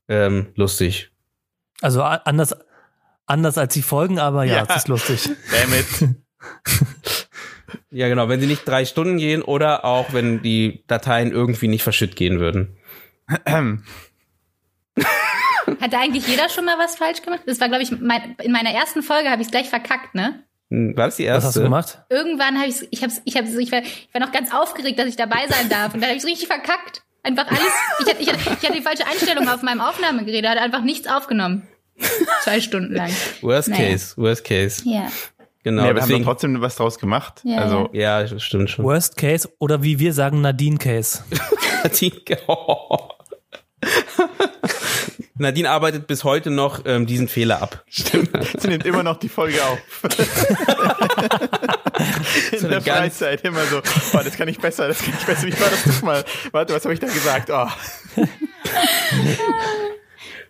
[0.07, 1.11] ähm, lustig.
[1.81, 2.55] Also anders,
[3.25, 4.65] anders als die Folgen, aber ja, Ja.
[4.69, 5.29] es ist lustig.
[5.51, 6.15] Damit.
[7.91, 11.83] Ja, genau, wenn sie nicht drei Stunden gehen oder auch wenn die Dateien irgendwie nicht
[11.83, 12.77] verschütt gehen würden.
[15.81, 17.41] Hat da eigentlich jeder schon mal was falsch gemacht?
[17.45, 20.43] Das war, glaube ich, mein, in meiner ersten Folge habe ich es gleich verkackt, ne?
[20.69, 21.47] Hm, War das die Was erste?
[21.47, 21.99] hast du gemacht?
[22.09, 25.07] Irgendwann habe ich, ich habe, ich habe, ich war, ich war noch ganz aufgeregt, dass
[25.07, 27.03] ich dabei sein darf, und dann habe ich es richtig verkackt.
[27.23, 27.61] Einfach alles.
[27.99, 30.81] Ich hatte, ich, hatte, ich hatte die falsche Einstellung auf meinem Aufnahmegerät, da hat einfach
[30.83, 31.67] nichts aufgenommen.
[32.43, 33.11] Zwei Stunden lang.
[33.41, 33.89] Worst Naja.
[33.89, 34.81] case, worst case.
[34.85, 35.11] Ja.
[35.67, 36.23] Genau, ja, wir haben deswegen.
[36.23, 37.41] trotzdem was draus gemacht.
[37.43, 38.85] Ja, also, Ja, das stimmt schon.
[38.85, 41.25] Worst Case oder wie wir sagen, Nadine Case.
[41.83, 42.15] Nadine,
[42.47, 42.99] oh.
[45.35, 47.83] Nadine arbeitet bis heute noch ähm, diesen Fehler ab.
[47.89, 48.29] stimmt.
[48.57, 49.77] Sie nimmt immer noch die Folge auf.
[52.53, 55.47] In So der Freizeit immer so, oh, das kann ich besser, das kann ich besser.
[55.47, 56.23] Wie war das doch mal?
[56.53, 57.49] Warte, was habe ich da gesagt?
[57.51, 57.67] Oh.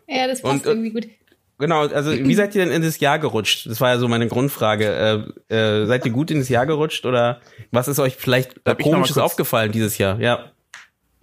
[0.07, 1.07] Ja, das passt Und, äh, irgendwie gut.
[1.59, 3.65] Genau, also wie seid ihr denn in das Jahr gerutscht?
[3.65, 5.33] Das war ja so meine Grundfrage.
[5.49, 7.41] Äh, äh, seid ihr gut in das Jahr gerutscht oder
[7.71, 10.19] was ist euch vielleicht Darf komisches aufgefallen dieses Jahr?
[10.19, 10.51] Ja.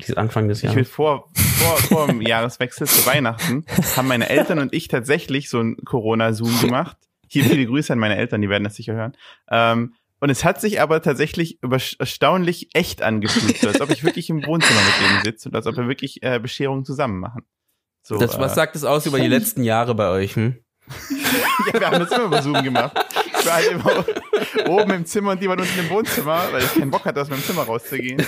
[0.01, 0.89] Dieses Anfang des Ich will Jahres.
[0.89, 3.65] vor, vor, vor dem Jahreswechsel zu Weihnachten
[3.97, 6.97] haben meine Eltern und ich tatsächlich so ein Corona-Zoom gemacht.
[7.29, 9.17] Hier viele Grüße an meine Eltern, die werden das sicher hören.
[9.51, 11.59] Ähm, und es hat sich aber tatsächlich
[11.99, 15.67] erstaunlich echt angefühlt, so als ob ich wirklich im Wohnzimmer mit denen sitze und als
[15.67, 17.45] ob wir wirklich äh, Bescherungen zusammen machen.
[18.07, 20.37] So, Das, was äh, sagt es aus über die letzten Jahre bei euch?
[20.37, 20.59] Hm?
[21.73, 22.93] Ja, wir haben das immer über Zoom gemacht.
[23.41, 24.05] Ich war halt immer
[24.69, 27.31] oben im Zimmer und die waren unten im Wohnzimmer, weil ich keinen Bock hatte, aus
[27.31, 28.21] meinem Zimmer rauszugehen.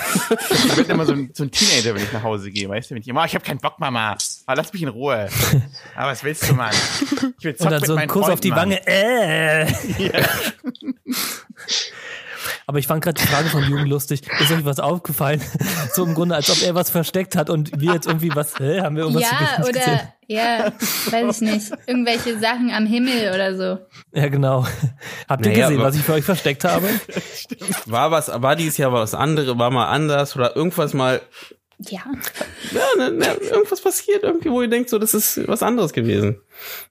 [0.51, 2.95] Ich bin immer so ein, so ein Teenager, wenn ich nach Hause gehe, weißt du?
[2.95, 4.17] Wenn ich immer, oh, ich habe keinen Bock, Mama.
[4.47, 5.29] Ah, lass mich in Ruhe.
[5.97, 6.73] Aber was willst du, Mann?
[7.39, 8.87] Ich will Und zocken dann mit so ein meinen Kuss auf die Freunden, Wange.
[8.87, 9.67] Äh.
[9.99, 10.13] Ja.
[12.67, 14.23] Aber ich fand gerade die Frage von Jugend lustig.
[14.41, 15.41] Ist euch was aufgefallen?
[15.93, 18.81] So im Grunde, als ob er was versteckt hat und wir jetzt irgendwie was, hä,
[18.81, 19.83] haben wir irgendwas Ja, nicht gesehen?
[19.87, 20.73] oder, ja,
[21.11, 21.73] weiß ich nicht.
[21.87, 23.87] Irgendwelche Sachen am Himmel oder so.
[24.13, 24.67] Ja, genau.
[25.29, 26.89] Habt ihr Naja, gesehen, was ich für euch versteckt habe?
[27.87, 31.21] War was, war dieses Jahr was anderes, war mal anders oder irgendwas mal,
[31.79, 32.01] Ja.
[32.73, 36.41] ja, ne, ne, irgendwas passiert irgendwie, wo ihr denkt, so, das ist was anderes gewesen.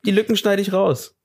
[0.06, 1.16] Die Lücken schneide ich raus.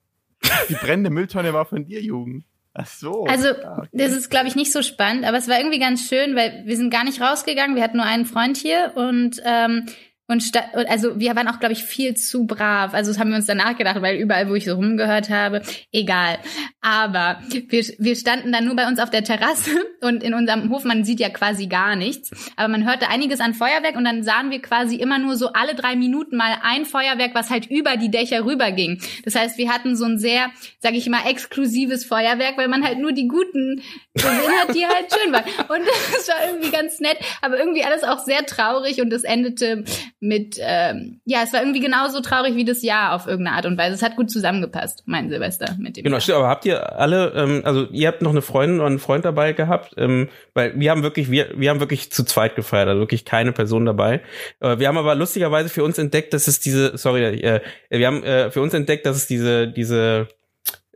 [0.69, 2.45] Die brennende Mülltonne war von dir, Jugend.
[2.83, 3.25] Ach so.
[3.25, 3.89] Also, Ah, okay.
[3.93, 6.77] das ist, glaube ich, nicht so spannend, aber es war irgendwie ganz schön, weil wir
[6.77, 7.77] sind gar nicht rausgegangen.
[7.77, 9.87] Wir hatten nur einen Freund hier und ähm,
[10.31, 12.95] und sta und also wir waren auch, glaube ich, viel zu brav.
[12.95, 16.39] Also das haben wir uns danach gedacht, weil überall, wo ich so rumgehört habe, egal.
[16.81, 20.85] Aber wir, wir standen dann nur bei uns auf der Terrasse und in unserem Hof,
[20.85, 22.31] man sieht ja quasi gar nichts.
[22.55, 25.75] Aber man hörte einiges an Feuerwerk und dann sahen wir quasi immer nur so alle
[25.75, 29.03] drei Minuten mal ein Feuerwerk, was halt über die Dächer rüberging.
[29.25, 33.01] Das heißt, wir hatten so ein sehr, sage ich mal, exklusives Feuerwerk, weil man halt
[33.01, 33.83] nur die guten
[34.15, 35.45] gesehen hat, die halt schön waren.
[35.45, 39.85] Und das war irgendwie ganz nett, aber irgendwie alles auch sehr traurig und es endete
[40.21, 43.79] mit, ähm, ja, es war irgendwie genauso traurig wie das Jahr auf irgendeine Art und
[43.79, 43.95] Weise.
[43.95, 46.05] Es hat gut zusammengepasst, mein Silvester mit dem.
[46.05, 46.21] Genau, Jahr.
[46.21, 49.25] stimmt, aber habt ihr alle, ähm, also ihr habt noch eine Freundin oder einen Freund
[49.25, 53.01] dabei gehabt, ähm, weil wir haben wirklich, wir, wir haben wirklich zu zweit gefeiert, also
[53.01, 54.21] wirklich keine Person dabei.
[54.61, 58.23] Äh, wir haben aber lustigerweise für uns entdeckt, dass es diese, sorry, äh, wir haben
[58.23, 60.29] äh, für uns entdeckt, dass es diese, diese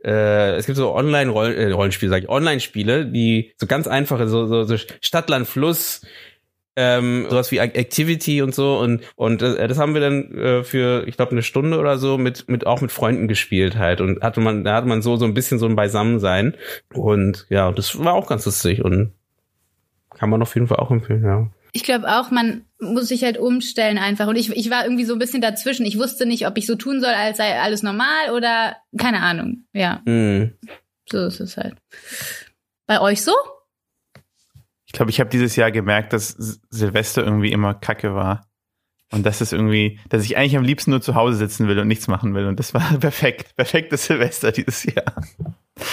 [0.03, 4.45] äh, es gibt so Online-Rollenspiele, äh, Rollenspiele, sag ich, Online-Spiele, die so ganz einfache, so,
[4.45, 6.01] so, so Stadt, Land, Fluss,
[6.75, 11.07] ähm, sowas wie Activity und so und und äh, das haben wir dann äh, für
[11.07, 14.41] ich glaube eine Stunde oder so mit mit auch mit Freunden gespielt halt und hatte
[14.41, 16.55] man da hatte man so so ein bisschen so ein Beisammensein
[16.93, 19.13] und ja das war auch ganz lustig und
[20.15, 23.37] kann man auf jeden Fall auch empfehlen ja Ich glaube auch, man muss sich halt
[23.37, 24.27] umstellen einfach.
[24.27, 25.85] Und ich, ich war irgendwie so ein bisschen dazwischen.
[25.85, 29.65] Ich wusste nicht, ob ich so tun soll, als sei alles normal oder keine Ahnung.
[29.73, 30.53] Ja, mhm.
[31.09, 31.75] so ist es halt.
[32.87, 33.33] Bei euch so?
[34.95, 36.29] Ich glaube, ich habe dieses Jahr gemerkt, dass
[36.69, 38.47] Silvester irgendwie immer Kacke war.
[39.11, 41.89] Und das ist irgendwie, dass ich eigentlich am liebsten nur zu Hause sitzen will und
[41.89, 42.45] nichts machen will.
[42.45, 43.57] Und das war perfekt.
[43.57, 45.21] Perfektes Silvester dieses Jahr.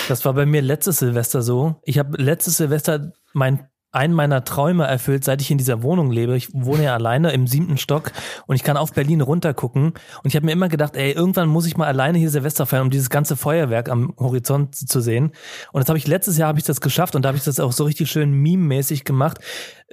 [0.07, 1.81] Das war bei mir letztes Silvester so.
[1.83, 6.35] Ich habe letztes Silvester mein einen meiner Träume erfüllt, seit ich in dieser Wohnung lebe.
[6.35, 8.13] Ich wohne ja alleine im siebten Stock
[8.47, 9.93] und ich kann auf Berlin runtergucken.
[10.23, 12.85] Und ich habe mir immer gedacht, ey, irgendwann muss ich mal alleine hier Silvester feiern,
[12.85, 15.33] um dieses ganze Feuerwerk am Horizont zu sehen.
[15.73, 17.61] Und das habe ich letztes Jahr habe ich das geschafft und da habe ich das
[17.61, 19.39] auch so richtig schön meme-mäßig gemacht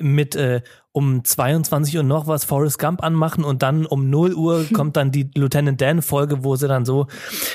[0.01, 4.65] mit äh, um 22 Uhr noch was Forrest Gump anmachen und dann um 0 Uhr
[4.73, 7.07] kommt dann die Lieutenant Dan Folge, wo sie dann so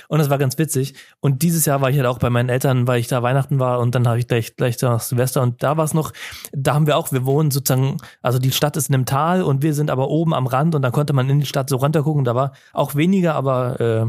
[0.09, 2.87] und das war ganz witzig und dieses Jahr war ich halt auch bei meinen Eltern,
[2.87, 5.77] weil ich da Weihnachten war und dann habe ich gleich gleich da Silvester und da
[5.77, 6.13] war es noch,
[6.53, 9.63] da haben wir auch, wir wohnen sozusagen, also die Stadt ist in einem Tal und
[9.63, 12.25] wir sind aber oben am Rand und dann konnte man in die Stadt so runtergucken,
[12.25, 14.07] da war auch weniger, aber äh,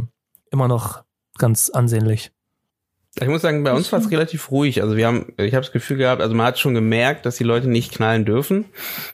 [0.51, 1.03] immer noch
[1.37, 2.34] ganz ansehnlich.
[3.21, 4.81] Ich muss sagen, bei uns war es relativ ruhig.
[4.81, 7.45] Also wir haben, ich habe das Gefühl gehabt, also man hat schon gemerkt, dass die
[7.45, 8.65] Leute nicht knallen dürfen.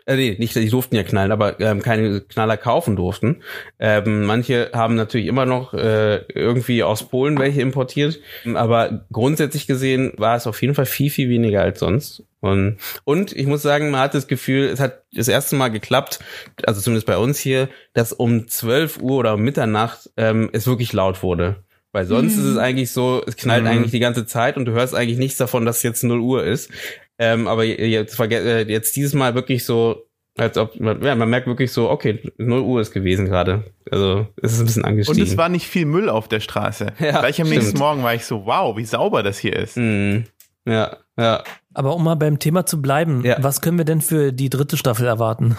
[0.07, 3.43] Äh, nee, nicht, die durften ja knallen, aber ähm, keine Knaller kaufen durften.
[3.77, 8.19] Ähm, manche haben natürlich immer noch äh, irgendwie aus Polen welche importiert.
[8.55, 12.23] Aber grundsätzlich gesehen war es auf jeden Fall viel, viel weniger als sonst.
[12.39, 16.19] Und, und ich muss sagen, man hat das Gefühl, es hat das erste Mal geklappt,
[16.65, 20.91] also zumindest bei uns hier, dass um 12 Uhr oder um Mitternacht ähm, es wirklich
[20.91, 21.63] laut wurde.
[21.93, 23.69] Weil sonst ist es eigentlich so, es knallt Mhm.
[23.69, 26.69] eigentlich die ganze Zeit und du hörst eigentlich nichts davon, dass jetzt 0 Uhr ist.
[27.19, 30.05] Ähm, aber jetzt, äh, jetzt dieses Mal wirklich so,
[30.37, 33.65] als ob, ja, man merkt wirklich so, okay, 0 Uhr ist gewesen gerade.
[33.91, 35.23] Also es ist ein bisschen Und angestiegen.
[35.23, 36.87] es war nicht viel Müll auf der Straße.
[36.99, 37.49] Ja, Gleich am stimmt.
[37.61, 39.75] nächsten Morgen war ich so, wow, wie sauber das hier ist.
[39.75, 40.23] Mhm.
[40.65, 41.43] Ja, ja.
[41.73, 43.37] Aber um mal beim Thema zu bleiben, Ja.
[43.41, 45.57] was können wir denn für die dritte Staffel erwarten?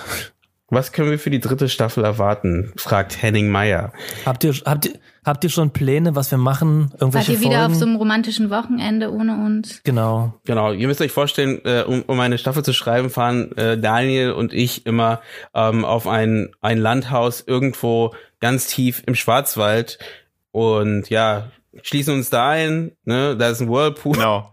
[0.72, 2.72] Was können wir für die dritte Staffel erwarten?
[2.76, 3.92] fragt Henning Meyer.
[4.24, 6.88] Habt ihr, habt ihr, habt ihr schon Pläne, was wir machen?
[6.92, 7.72] Wart Irgendwelche ihr wieder Folgen?
[7.74, 9.82] auf so einem romantischen Wochenende ohne uns?
[9.84, 10.40] genau.
[10.46, 14.32] Genau, ihr müsst euch vorstellen, äh, um, um eine Staffel zu schreiben, fahren äh, Daniel
[14.32, 15.20] und ich immer
[15.54, 19.98] ähm, auf ein, ein Landhaus irgendwo ganz tief im Schwarzwald
[20.52, 21.50] und ja,
[21.82, 24.14] schließen uns da ein, ne, da ist ein Whirlpool.
[24.14, 24.51] Genau.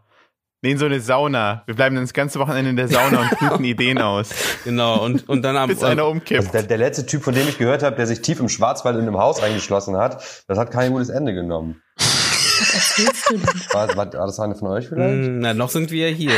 [0.62, 1.64] Nee, in so eine Sauna.
[1.68, 4.30] Wir bleiben dann das ganze Wochenende in der Sauna und brüten Ideen aus,
[4.66, 6.54] Genau, und, und dann am bis einer Also umkippt.
[6.54, 9.04] der, der letzte Typ, von dem ich gehört habe, der sich tief im Schwarzwald in
[9.04, 11.82] einem Haus eingeschlossen hat, das hat kein gutes Ende genommen.
[11.98, 13.48] Was erzählst du denn?
[13.72, 15.14] War, war, war das eine von euch vielleicht?
[15.28, 16.34] Hm, Na, noch sind wir hier.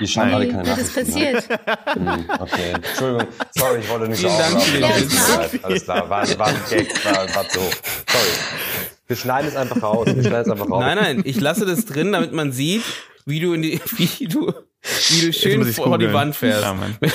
[0.00, 1.44] Die scheinen alle keine was ist passiert?
[1.92, 3.28] Hm, Okay, Entschuldigung.
[3.54, 5.50] Sorry, ich wollte nicht Vielen so leid.
[5.62, 7.60] Alles klar, war, war ein Gag, war, war so.
[7.60, 8.30] Sorry.
[9.06, 10.06] Wir schneiden es einfach raus.
[10.06, 10.80] Wir schneiden es einfach raus.
[10.80, 12.82] Nein, nein, ich lasse das drin, damit man sieht,
[13.30, 16.12] wie du in die, wie du, wie du schön vor die googeln.
[16.12, 16.62] Wand fährst.
[16.62, 16.76] Ja.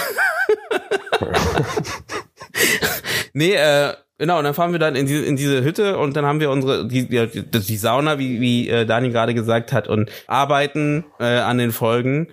[3.38, 6.26] Nee, äh, genau, und dann fahren wir dann in diese, in diese Hütte und dann
[6.26, 10.10] haben wir unsere, die, die, die Sauna, wie, wie äh, Dani gerade gesagt hat, und
[10.26, 12.30] arbeiten äh, an den Folgen.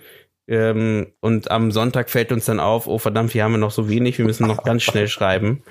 [0.46, 3.88] Ähm, und am Sonntag fällt uns dann auf, oh verdammt, hier haben wir noch so
[3.88, 5.64] wenig, wir müssen noch ganz schnell schreiben.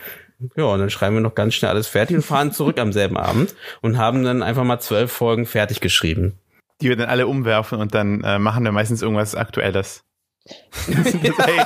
[0.58, 3.15] Ja, und dann schreiben wir noch ganz schnell alles fertig und fahren zurück am selben
[3.15, 6.40] Abend und haben dann einfach mal zwölf Folgen fertig geschrieben.
[6.82, 10.04] Die wir dann alle umwerfen und dann äh, machen wir meistens irgendwas Aktuelles.
[10.88, 11.62] das, ey,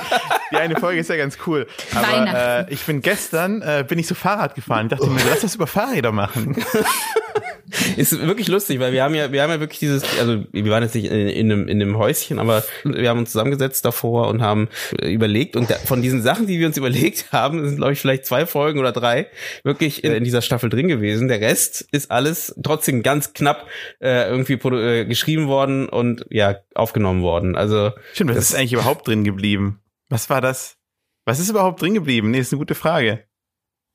[0.50, 1.66] die eine Folge ist ja ganz cool.
[1.94, 4.86] Aber äh, ich bin gestern, äh, bin ich so Fahrrad gefahren.
[4.86, 6.62] Ich dachte mir, lass das über Fahrräder machen.
[7.96, 10.82] Ist wirklich lustig, weil wir haben ja, wir haben ja wirklich dieses, also wir waren
[10.82, 14.40] jetzt nicht in, in, einem, in einem Häuschen, aber wir haben uns zusammengesetzt davor und
[14.42, 14.68] haben
[15.00, 18.00] äh, überlegt und da, von diesen Sachen, die wir uns überlegt haben, sind glaube ich
[18.00, 19.26] vielleicht zwei Folgen oder drei
[19.64, 21.28] wirklich in, in dieser Staffel drin gewesen.
[21.28, 23.66] Der Rest ist alles trotzdem ganz knapp
[24.00, 27.56] äh, irgendwie äh, geschrieben worden und ja aufgenommen worden.
[27.56, 29.80] Also Stimmt, was Das- ist eigentlich überhaupt drin geblieben?
[30.08, 30.76] Was war das?
[31.24, 32.30] Was ist überhaupt drin geblieben?
[32.30, 33.24] Nee, ist eine gute Frage.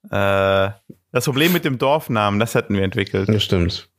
[0.09, 0.69] Äh,
[1.11, 3.29] das Problem mit dem Dorfnamen, das hatten wir entwickelt.
[3.29, 3.89] das stimmt.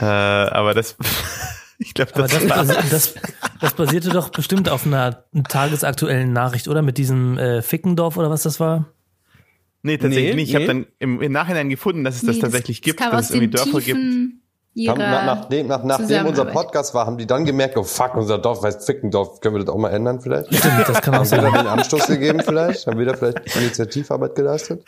[0.00, 0.96] Äh, aber das,
[1.78, 3.14] ich glaube, das, das, war das, das,
[3.60, 6.82] das basierte doch bestimmt auf einer tagesaktuellen Nachricht, oder?
[6.82, 8.86] Mit diesem äh, Fickendorf oder was das war?
[9.82, 10.48] Nee, tatsächlich Nee, nicht.
[10.50, 10.84] Ich habe nee.
[10.84, 13.56] dann im, im Nachhinein gefunden, dass es das Nee, tatsächlich gibt, dass es irgendwie den
[13.56, 13.98] Dörfer gibt.
[14.86, 16.44] Haben, nach, nachdem, nach, nachdem unser.
[16.44, 19.40] Podcast war, haben die dann gemerkt, oh fuck, unser Dorf heißt Fickendorf.
[19.40, 20.54] Können wir das auch mal ändern vielleicht?
[20.54, 22.86] Stimmt, das kann auch Haben wir da den Anstoß gegeben vielleicht?
[22.86, 24.84] Haben wir da vielleicht Initiativarbeit geleistet?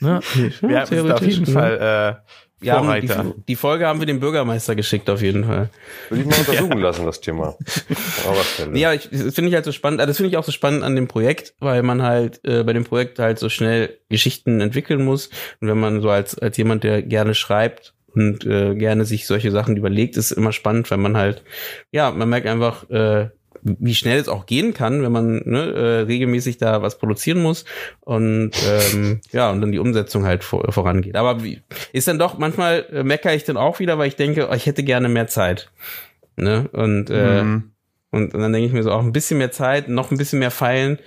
[0.00, 0.20] Ja.
[0.60, 3.34] Wir es da auf jeden Theoretisch, Fall äh, haben die, Vorreiter.
[3.48, 5.68] die Folge haben wir dem Bürgermeister geschickt auf jeden Fall.
[6.08, 7.56] Würde ich mal untersuchen lassen, das Thema.
[8.72, 10.00] Ja, ich, das finde ich halt so spannend.
[10.00, 12.72] äh, Das finde ich auch so spannend an dem Projekt, weil man halt äh, bei
[12.72, 15.28] dem Projekt halt so schnell Geschichten entwickeln muss.
[15.60, 19.50] Und wenn man so als als jemand, der gerne schreibt und äh, gerne sich solche
[19.50, 21.42] Sachen überlegt, ist immer spannend, wenn man halt
[21.90, 23.28] ja, man merkt einfach, äh,
[23.64, 27.64] wie schnell es auch gehen kann, wenn man ne, äh, regelmäßig da was produzieren muss
[28.00, 31.14] und ähm, ja und dann die Umsetzung halt vor, vorangeht.
[31.14, 31.60] Aber wie,
[31.92, 34.66] ist dann doch manchmal äh, meckere ich dann auch wieder, weil ich denke, oh, ich
[34.66, 35.70] hätte gerne mehr Zeit.
[36.36, 36.68] Ne?
[36.72, 37.70] Und äh, Mhm.
[38.10, 40.40] und, und dann denke ich mir so, auch ein bisschen mehr Zeit, noch ein bisschen
[40.40, 40.98] mehr feilen.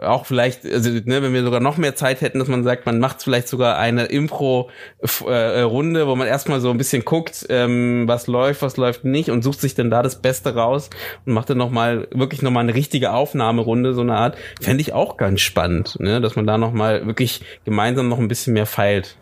[0.00, 2.98] Auch vielleicht, also ne, wenn wir sogar noch mehr Zeit hätten, dass man sagt, man
[2.98, 8.62] macht vielleicht sogar eine Impro-Runde, wo man erstmal so ein bisschen guckt, ähm, was läuft,
[8.62, 10.90] was läuft nicht und sucht sich dann da das Beste raus
[11.26, 14.36] und macht dann nochmal, wirklich nochmal eine richtige Aufnahmerunde, so eine Art.
[14.60, 18.54] Fände ich auch ganz spannend, ne, dass man da nochmal wirklich gemeinsam noch ein bisschen
[18.54, 19.16] mehr feilt.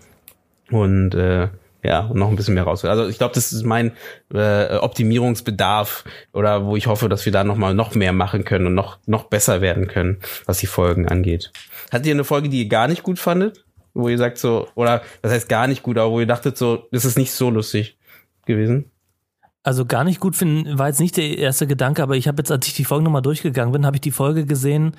[0.70, 1.48] Und äh,
[1.84, 2.84] ja, und noch ein bisschen mehr raus.
[2.84, 3.92] Also ich glaube, das ist mein
[4.32, 8.66] äh, Optimierungsbedarf oder wo ich hoffe, dass wir da noch mal noch mehr machen können
[8.66, 11.52] und noch noch besser werden können, was die Folgen angeht.
[11.90, 13.64] Hattet ihr eine Folge, die ihr gar nicht gut fandet,
[13.94, 16.86] wo ihr sagt so oder das heißt gar nicht gut, aber wo ihr dachtet so,
[16.92, 17.98] das ist nicht so lustig
[18.46, 18.90] gewesen?
[19.64, 22.50] Also gar nicht gut finden war jetzt nicht der erste Gedanke, aber ich habe jetzt,
[22.50, 24.96] als ich die Folge nochmal durchgegangen bin, habe ich die Folge gesehen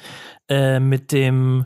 [0.47, 1.65] äh, mit dem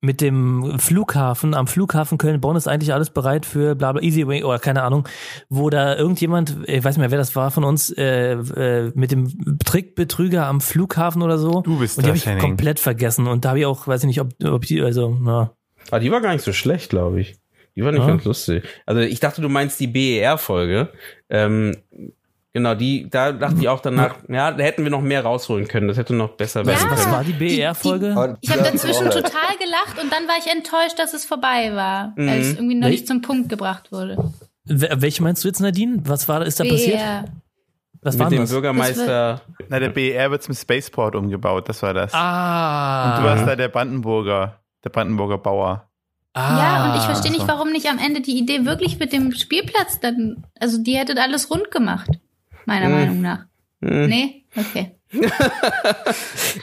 [0.00, 4.58] mit dem Flughafen, am Flughafen Köln-Bonn ist eigentlich alles bereit für bla bla Easyway oder
[4.58, 5.08] keine Ahnung,
[5.48, 9.10] wo da irgendjemand, ich weiß nicht mehr, wer das war von uns, äh, äh, mit
[9.10, 11.62] dem Trickbetrüger am Flughafen oder so.
[11.62, 12.40] Du bist Und die habe ich Henning.
[12.42, 13.26] komplett vergessen.
[13.26, 15.52] Und da habe ich auch, weiß ich nicht, ob, ob die, also, na.
[15.90, 17.36] Ah, die war gar nicht so schlecht, glaube ich.
[17.74, 18.06] Die war nicht Ja.
[18.08, 18.64] ganz lustig.
[18.86, 20.88] Also ich dachte, du meinst die BER-Folge.
[21.28, 21.76] Ähm,
[22.56, 25.88] genau, die, da dachte ich auch danach, ja, da hätten wir noch mehr rausholen können.
[25.88, 26.66] Das hätte noch besser Ja.
[26.68, 27.12] werden Was können.
[27.14, 28.36] war die BER-Folge?
[28.40, 32.24] Ich habe dazwischen total gelacht und dann war ich enttäuscht, dass es vorbei war, weil
[32.36, 32.40] Mhm.
[32.40, 34.16] es irgendwie noch nicht zum Punkt gebracht wurde.
[34.66, 35.98] Wel- Welche meinst du jetzt, Nadine?
[36.04, 36.96] Was war, ist da passiert?
[36.98, 37.24] BR.
[38.02, 38.50] Was war Mit dem das?
[38.50, 39.40] Bürgermeister.
[39.68, 42.12] Na, der BER wird zum Spaceport umgebaut, das war das.
[42.14, 43.16] Ah.
[43.16, 45.88] Und du warst da der Brandenburger, der Brandenburger Bauer.
[46.34, 46.58] ah.
[46.58, 47.48] Ja, und ich verstehe nicht, so.
[47.48, 51.50] warum nicht am Ende die Idee wirklich mit dem Spielplatz dann, also die hätte alles
[51.50, 52.08] rund gemacht,
[52.66, 52.94] meiner Mhm.
[52.94, 53.46] Meinung nach.
[53.82, 54.06] Hm.
[54.08, 54.44] Nee?
[54.56, 54.92] Okay.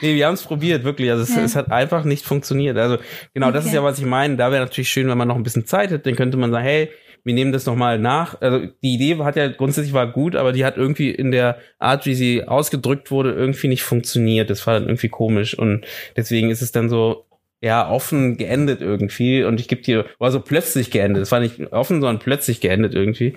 [0.02, 1.10] nee, wir haben es probiert, wirklich.
[1.10, 1.42] Also es, Ja.
[1.42, 2.76] es hat einfach nicht funktioniert.
[2.76, 2.98] Also
[3.32, 3.76] genau, das ist Okay.
[3.76, 4.36] ja, was ich meine.
[4.36, 6.04] Da wäre natürlich schön, wenn man noch ein bisschen Zeit hätte.
[6.10, 6.90] Dann könnte man sagen, hey,
[7.24, 8.40] wir nehmen das nochmal nach.
[8.42, 12.04] Also die Idee hat ja grundsätzlich war gut, aber die hat irgendwie in der Art,
[12.04, 14.50] wie sie ausgedrückt wurde, irgendwie nicht funktioniert.
[14.50, 15.58] Das war dann irgendwie komisch.
[15.58, 15.86] Und
[16.16, 17.24] deswegen ist es dann so,
[17.64, 19.42] ja, offen geendet irgendwie.
[19.42, 21.22] Und ich gebe dir, war so plötzlich geendet.
[21.22, 23.36] Es war nicht offen, sondern plötzlich geendet irgendwie.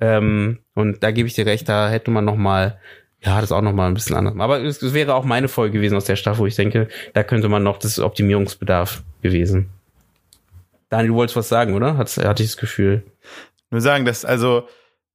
[0.00, 2.78] Ähm, und da gebe ich dir recht, da hätte man noch mal
[3.22, 4.34] ja, das auch noch mal ein bisschen anders.
[4.38, 7.22] Aber es, es wäre auch meine Folge gewesen aus der Staffel, wo ich denke, da
[7.22, 9.68] könnte man noch das Optimierungsbedarf gewesen.
[10.88, 11.98] Daniel, du wolltest was sagen, oder?
[11.98, 13.04] Hat's, hatte ich das Gefühl.
[13.70, 14.66] Nur sagen, dass also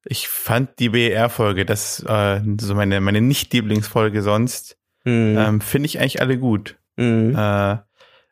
[0.06, 5.38] ich fand die BER-Folge, das äh, so meine meine nicht-Lieblingsfolge sonst, Hm.
[5.38, 6.78] ähm, finde ich eigentlich alle gut.
[6.98, 7.36] Hm.
[7.36, 7.78] Äh,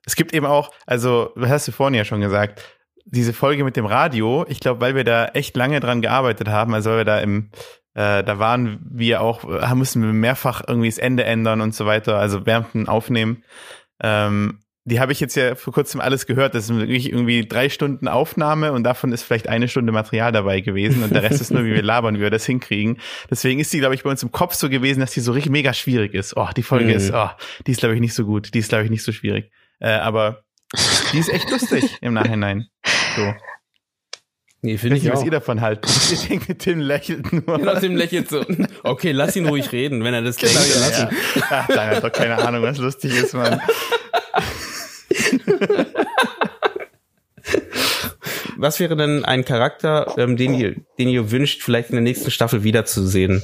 [0.06, 2.62] es gibt eben auch, also, das hast du vorhin ja schon gesagt,
[3.06, 6.74] diese Folge mit dem Radio, ich glaube, weil wir da echt lange dran gearbeitet haben,
[6.74, 7.50] also weil wir da im,
[7.96, 11.86] äh, da waren wir auch, äh, mussten wir mehrfach irgendwie das Ende ändern und so
[11.86, 13.44] weiter, also dem Aufnehmen.
[14.02, 16.56] Ähm, die habe ich jetzt ja vor kurzem alles gehört.
[16.56, 20.60] Das ist wirklich irgendwie drei Stunden Aufnahme und davon ist vielleicht eine Stunde Material dabei
[20.60, 22.98] gewesen und der Rest ist nur, wie wir labern, wie wir das hinkriegen.
[23.30, 25.54] Deswegen ist die, glaube ich, bei uns im Kopf so gewesen, dass die so richtig
[25.54, 26.36] mega schwierig ist.
[26.36, 26.92] Oh, die Folge Mhm.
[26.98, 27.30] ist, oh,
[27.66, 28.54] die ist, glaube ich, nicht so gut.
[28.54, 29.52] Die ist, glaube ich, nicht so schwierig.
[29.84, 30.44] Äh, aber
[31.12, 32.68] die ist echt lustig im Nachhinein.
[33.18, 33.34] So.
[34.62, 35.26] Nee, Ich finde weiß ich nicht, was auch.
[35.26, 35.92] ihr davon haltet.
[36.14, 37.58] Ich denke, Tim lächelt nur.
[37.58, 38.46] Genau, Tim lächelt so.
[38.84, 40.56] Okay, lass ihn ruhig reden, wenn er das denkt.
[40.56, 41.10] Genau, lass ja.
[41.10, 41.18] ihn.
[41.50, 43.60] Ach, dann hat doch keine Ahnung, was lustig ist, Mann.
[48.56, 52.32] Was wäre denn ein Charakter, ähm, den ihr, den ihr wünscht, vielleicht in der nächsten
[52.32, 53.44] Staffel wiederzusehen?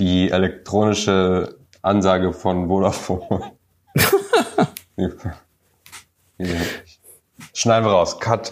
[0.00, 3.52] Die elektronische Ansage von Vodafone.
[7.52, 8.18] Schneiden wir raus.
[8.20, 8.50] Cut.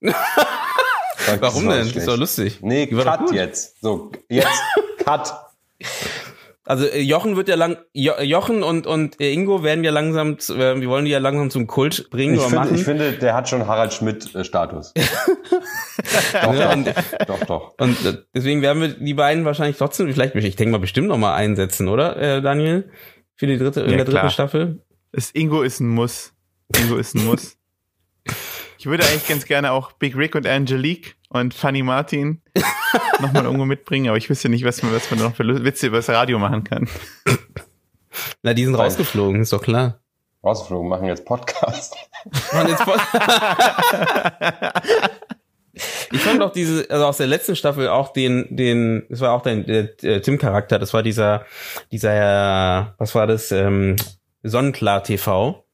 [0.02, 1.86] Sag, Warum war denn?
[1.88, 2.58] Das ist doch lustig.
[2.62, 3.80] Nee, Die doch Cut jetzt.
[3.80, 4.48] So, jetzt.
[5.04, 5.32] Cut.
[6.64, 10.32] Also äh, Jochen wird ja lang, jo Jochen und und äh, Ingo werden ja langsam,
[10.34, 12.74] äh, wir wollen die ja langsam zum Kult bringen Ich oder finde, machen.
[12.76, 14.92] ich finde, der hat schon Harald Schmidt-Status.
[16.42, 16.94] doch, Ja, und- doch,
[17.26, 17.74] doch, doch.
[17.78, 21.18] Und äh, deswegen werden wir die beiden wahrscheinlich trotzdem, vielleicht, ich denke mal bestimmt noch
[21.18, 22.90] mal einsetzen, oder, äh, Daniel?
[23.36, 24.30] Für die dritte, in Ja, der dritten.
[24.30, 24.82] Staffel?
[25.12, 26.32] Das Ingo ist ein Muss.
[26.74, 27.56] Ingo ist ein Muss.
[28.78, 32.42] Ich würde eigentlich ganz gerne auch Big Rick und Angelique und Funny Martin
[33.20, 35.96] nochmal irgendwo mitbringen, aber ich wüsste nicht, was man, was man noch für Witze über
[35.98, 36.88] das Radio machen kann.
[38.42, 40.00] Na, die sind rausgeflogen, ist doch klar.
[40.44, 41.94] Rausgeflogen, machen jetzt Podcast.
[42.52, 42.94] Mann, jetzt voll-
[46.12, 49.42] ich fand auch diese, also aus der letzten Staffel auch den, den, das war auch
[49.42, 51.44] dein der, der Tim-Charakter, das war dieser,
[51.92, 52.12] dieser,
[52.80, 53.96] äh, was war das, ähm,
[54.42, 55.65] Sonnenklar TV.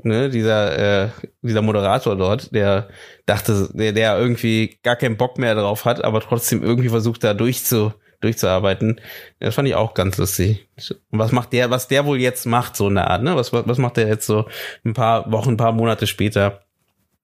[0.00, 1.08] Ne, dieser, äh,
[1.42, 2.88] dieser Moderator dort, der
[3.26, 7.34] dachte, der, der irgendwie gar keinen Bock mehr drauf hat, aber trotzdem irgendwie versucht, da
[7.34, 9.00] durchzu, durchzuarbeiten.
[9.40, 10.68] Das fand ich auch ganz lustig.
[11.10, 13.34] Und was macht der, was der wohl jetzt macht, so eine Art, ne?
[13.34, 14.48] Was, was was macht der jetzt so
[14.84, 16.60] ein paar Wochen, ein paar Monate später,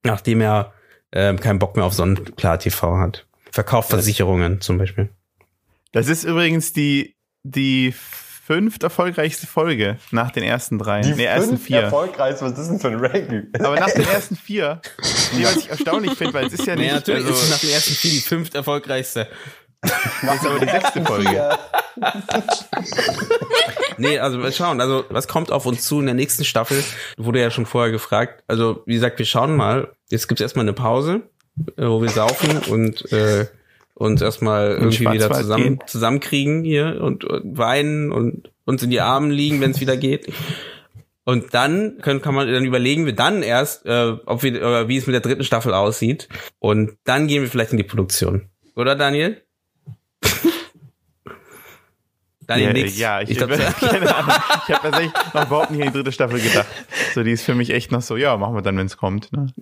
[0.02, 0.72] nachdem er
[1.12, 3.26] ähm, keinen Bock mehr auf Sonnenklar TV hat?
[3.52, 5.10] Verkauft Versicherungen zum Beispiel.
[5.92, 7.94] Das ist übrigens die, die
[8.44, 11.00] fünft erfolgreichste Folge nach den ersten drei.
[11.00, 11.82] Die nee, ersten vier.
[11.82, 13.48] erfolgreich, was ist das denn für ein Ranking?
[13.58, 14.80] Aber nach den ersten vier,
[15.32, 17.52] die was ich erstaunlich finde, weil es ist ja nicht, Nee, natürlich ist es also,
[17.54, 19.28] nach den ersten vier die fünft erfolgreichste.
[19.80, 19.92] das
[20.36, 21.58] ist aber die sechste Folge.
[23.96, 26.82] Nee, also mal schauen, also was kommt auf uns zu in der nächsten Staffel?
[27.16, 28.42] Wurde ja schon vorher gefragt.
[28.48, 29.94] Also wie gesagt, wir schauen mal.
[30.10, 31.22] Jetzt gibt's erstmal eine Pause,
[31.76, 33.46] äh, wo wir saufen und äh,
[33.94, 35.86] uns erstmal irgendwie wieder zusammen gehen.
[35.86, 40.32] zusammenkriegen hier und, und weinen und uns in die Armen liegen, wenn es wieder geht.
[41.24, 44.98] Und dann können, kann man dann überlegen wir dann erst, äh, ob wir, äh, wie
[44.98, 46.28] es mit der dritten Staffel aussieht.
[46.58, 48.50] Und dann gehen wir vielleicht in die Produktion.
[48.76, 49.42] Oder Daniel?
[52.46, 52.98] Daniel Ja, nix.
[52.98, 54.34] ja, ich, ich glaub, keine Ahnung.
[54.68, 56.66] Ich habe tatsächlich noch überhaupt nicht an die dritte Staffel gedacht.
[57.14, 59.32] So, die ist für mich echt noch so, ja, machen wir dann, wenn es kommt.
[59.32, 59.52] Ne?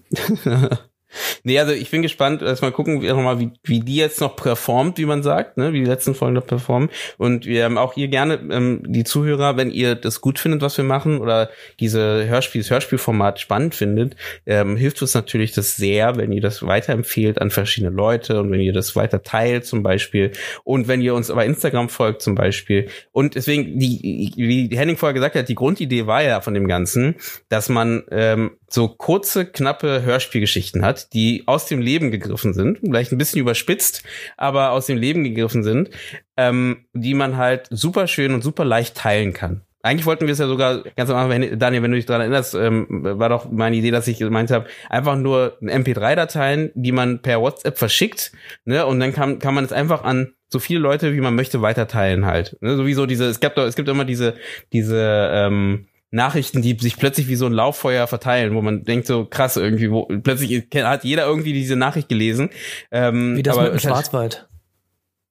[1.45, 4.37] Nee, also ich bin gespannt, erst mal gucken, wie, nochmal, wie, wie die jetzt noch
[4.37, 6.91] performt, wie man sagt, ne, wie die letzten Folgen noch performen.
[7.19, 10.77] Und wir haben auch hier gerne ähm, die Zuhörer, wenn ihr das gut findet, was
[10.77, 16.17] wir machen, oder diese Hörspiel, das Hörspielformat spannend findet, ähm, hilft uns natürlich das sehr,
[16.17, 20.33] wenn ihr das weiterempfehlt an verschiedene Leute und wenn ihr das weiter teilt zum Beispiel
[20.65, 22.89] und wenn ihr uns bei Instagram folgt zum Beispiel.
[23.13, 27.17] Und deswegen, die, wie Henning vorher gesagt hat, die Grundidee war ja von dem Ganzen,
[27.49, 33.13] dass man ähm, so kurze, knappe Hörspielgeschichten hat, die aus dem Leben gegriffen sind, vielleicht
[33.13, 34.03] ein bisschen überspitzt,
[34.37, 35.91] aber aus dem Leben gegriffen sind,
[36.37, 39.63] ähm, die man halt super schön und super leicht teilen kann.
[39.83, 42.55] eigentlich wollten wir es ja sogar ganz am Anfang, Daniel, wenn du dich daran erinnerst,
[42.55, 47.41] ähm, war doch meine Idee, dass ich gemeint habe, einfach nur MP3-Dateien, die man per
[47.41, 48.33] WhatsApp verschickt,
[48.65, 51.63] ne, und dann kann, kann man es einfach an so viele Leute, wie man möchte,
[51.63, 52.57] weiterteilen halt.
[52.61, 54.35] Ne, sowieso diese, es gibt doch, es gibt immer diese,
[54.73, 59.25] diese, ähm, Nachrichten, die sich plötzlich wie so ein Lauffeuer verteilen, wo man denkt so
[59.25, 62.51] krass irgendwie, wo plötzlich hat jeder irgendwie diese Nachricht gelesen.
[62.91, 64.47] Ähm, Wie das aber mit dem Schwarzwald.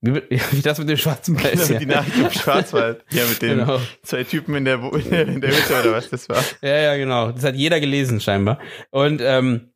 [0.02, 0.16] Wie,
[0.52, 1.78] wie das mit dem Schwarzwald ist, ja.
[1.80, 3.06] Die Nachricht im Schwarzwald.
[3.12, 3.80] Ja, mit den Genau.
[4.02, 6.44] zwei Typen in der, in der, in der Hütte oder was das war.
[6.62, 7.32] Ja, ja, genau.
[7.32, 8.60] Das hat jeder gelesen scheinbar.
[8.90, 9.68] Und ähm,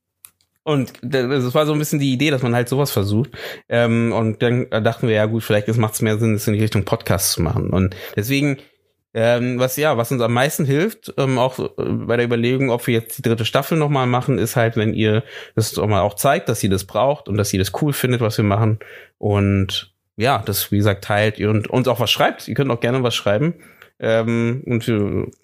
[0.68, 3.30] und das war so ein bisschen die Idee, dass man halt sowas versucht.
[3.70, 6.60] Ähm, und dann dachten wir, ja gut, vielleicht macht es mehr Sinn, das in die
[6.62, 7.70] Richtung Podcast zu machen.
[7.70, 8.58] Und deswegen,
[9.18, 12.86] ähm, was ja, was uns am meisten hilft, ähm, auch äh, bei der Überlegung, ob
[12.86, 15.24] wir jetzt die dritte Staffel nochmal machen, ist halt, wenn ihr
[15.56, 18.20] das auch mal auch zeigt, dass ihr das braucht und dass ihr das cool findet,
[18.20, 18.80] was wir machen.
[19.18, 22.50] Und ja, das, wie gesagt, teilt ihr und uns auch was schreibt.
[22.50, 23.56] Ihr könnt auch gerne was schreiben.
[23.98, 24.92] Ähm, und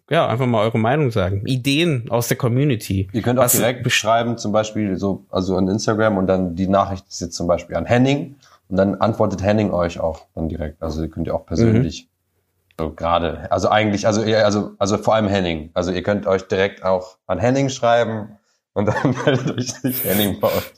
[0.10, 1.44] ja, einfach mal eure Meinung sagen.
[1.46, 3.08] Ideen aus der Community.
[3.14, 6.68] Ihr könnt auch Was- direkt beschreiben, zum Beispiel so, also an Instagram und dann die
[6.68, 8.36] Nachricht ist jetzt zum Beispiel an Henning
[8.68, 10.82] und dann antwortet Henning euch auch dann direkt.
[10.84, 12.10] Also ihr könnt ja auch persönlich
[12.80, 15.70] so gerade, also eigentlich, also also also vor allem Henning.
[15.74, 18.38] Also ihr könnt euch direkt auch an Henning schreiben
[18.74, 20.74] und dann meldet euch nicht Henning bei euch.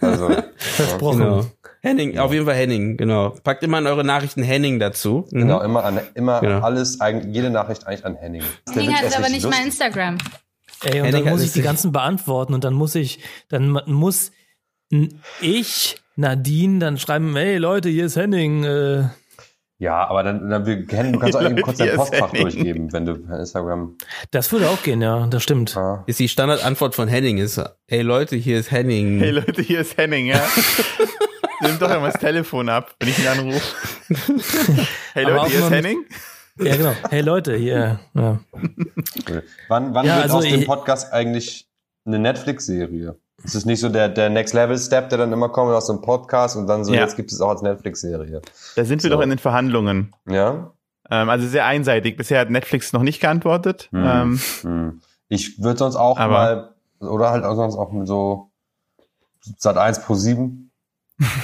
[0.00, 1.18] Also Versprochen.
[1.18, 1.44] Genau.
[1.84, 3.30] Henning, auf jeden Fall Henning, genau.
[3.42, 5.26] Packt immer in eure Nachrichten Henning dazu.
[5.32, 5.40] Mhm.
[5.40, 6.60] genau immer an immer Genau.
[6.60, 8.42] alles, eigentlich jede Nachricht eigentlich an Henning.
[8.68, 9.66] Der Henning hat aber nicht mal lustig.
[9.66, 10.18] Instagram.
[10.84, 14.30] Ey, und Henning dann muss ich die ganzen beantworten und dann muss ich, dann muss
[15.40, 18.62] ich, Nadine, dann schreiben, hey Leute, hier ist Henning.
[18.64, 19.04] Äh,
[19.82, 22.42] Ja, aber dann, dann wir kennen, du kannst auch eben kurz dein Postfach Henning.
[22.42, 23.96] durchgeben, wenn du per Instagram.
[24.30, 25.76] das würde auch gehen, ja, das stimmt.
[25.76, 26.04] Ah.
[26.06, 29.18] Ist die Standardantwort von Henning ist, hey Leute, hier ist Henning.
[29.18, 30.40] Hey Leute, hier ist Henning, ja.
[31.62, 33.74] Nimm doch immer das Telefon ab, wenn ich ihn anrufe.
[35.14, 36.04] Hey Leute, hier ist Henning.
[36.60, 36.94] Ja, genau.
[37.10, 37.98] Hey Leute, hier.
[38.14, 38.38] Ja.
[39.28, 39.42] Cool.
[39.66, 41.66] Wann, wann Ja, wird also aus dem Podcast eigentlich
[42.04, 43.16] eine Netflix-Serie?
[43.44, 46.00] Ist es nicht so der, der Next Level Step, der dann immer kommt aus dem
[46.00, 47.00] Podcast und dann so, Ja.
[47.00, 48.40] jetzt gibt es auch als Netflix-Serie.
[48.76, 49.16] Da sind wir So.
[49.16, 50.14] doch in den Verhandlungen.
[50.28, 50.72] Ja?
[51.10, 52.16] Ähm, also sehr einseitig.
[52.16, 53.88] Bisher hat Netflix noch nicht geantwortet.
[53.92, 54.04] Hm.
[54.04, 55.00] Ähm, Hm.
[55.28, 58.50] Ich würde sonst auch mal, oder halt auch sonst auch mit so
[59.58, 60.61] Sat 1 pro 7.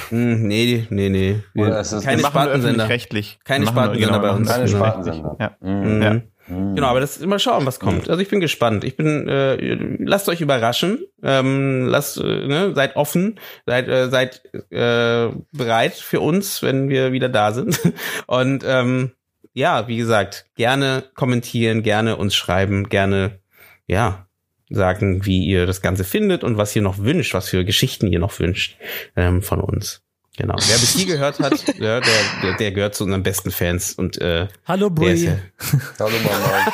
[0.09, 1.39] Hm, nee, nee, nee.
[1.55, 2.69] Oder ist es- keine machen nur Spartensender.
[2.83, 3.39] öffentlich-rechtlich.
[3.43, 4.49] Keine Spartensender bei wir uns.
[4.49, 5.37] Keine Spartensender.
[5.39, 5.55] Ja.
[5.61, 5.99] Mhm.
[5.99, 6.21] Mhm.
[6.47, 6.75] Mhm.
[6.75, 8.09] Genau, aber das mal schauen, was kommt.
[8.09, 8.83] Also ich bin gespannt.
[8.83, 9.55] Ich bin, äh,
[10.03, 16.19] lasst euch überraschen, ähm, lasst, äh, ne, seid offen, seid, äh, seid äh, bereit für
[16.21, 17.79] uns, wenn wir wieder da sind.
[18.27, 19.11] Und ähm,
[19.53, 23.39] ja, wie gesagt, gerne kommentieren, gerne uns schreiben, gerne
[23.87, 24.25] ja
[24.69, 28.19] sagen, wie ihr das Ganze findet und was ihr noch wünscht, was für Geschichten ihr
[28.19, 28.77] noch wünscht
[29.15, 30.01] ähm, von uns.
[30.37, 30.53] Genau.
[30.55, 32.13] Wer bis hier gehört hat, ja, der,
[32.43, 35.13] der, der gehört zu unseren besten Fans und äh, Hallo Brie.
[35.25, 35.37] ja,
[35.99, 36.71] Hallo Mama.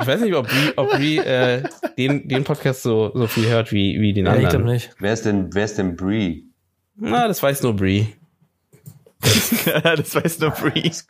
[0.00, 1.62] Ich weiß nicht, ob Brie, ob Brie äh,
[1.98, 4.62] den, den Podcast so, so viel hört wie, wie den Ja, ich anderen.
[4.62, 4.90] glaube nicht.
[4.98, 6.46] wer ist denn, wer ist denn Brie?
[6.96, 8.08] Na, das weiß nur Brie.
[9.84, 11.04] das weiß nur Breeze.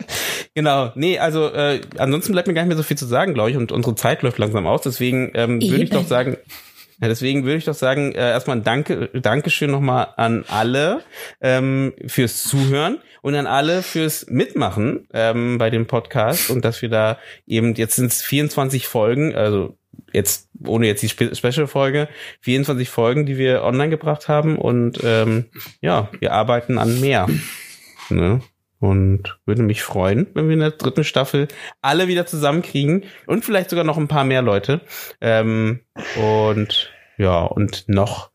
[0.54, 0.92] Genau.
[0.94, 3.56] Nee, also äh, ansonsten bleibt mir gar nicht mehr so viel zu sagen, glaube ich,
[3.56, 4.82] und unsere Zeit läuft langsam aus.
[4.82, 6.36] Deswegen ähm, würde ich doch sagen,
[7.00, 11.02] ja, deswegen würde ich doch sagen, äh, erstmal ein Danke, Dankeschön nochmal an alle
[11.40, 16.90] ähm, fürs Zuhören und an alle fürs Mitmachen ähm, bei dem Podcast und dass wir
[16.90, 19.78] da eben, jetzt sind es 24 Folgen, also
[20.12, 22.08] jetzt ohne jetzt die Spe Special-Folge,
[22.40, 25.46] 24 Folgen, die wir online gebracht haben und ähm,
[25.80, 27.28] ja, wir arbeiten an mehr.
[28.10, 28.40] Ne?
[28.78, 31.48] Und würde mich freuen, wenn wir in der dritten Staffel
[31.82, 34.80] alle wieder zusammenkriegen und vielleicht sogar noch ein paar mehr Leute.
[35.20, 35.80] Ähm,
[36.16, 38.29] und ja, und noch,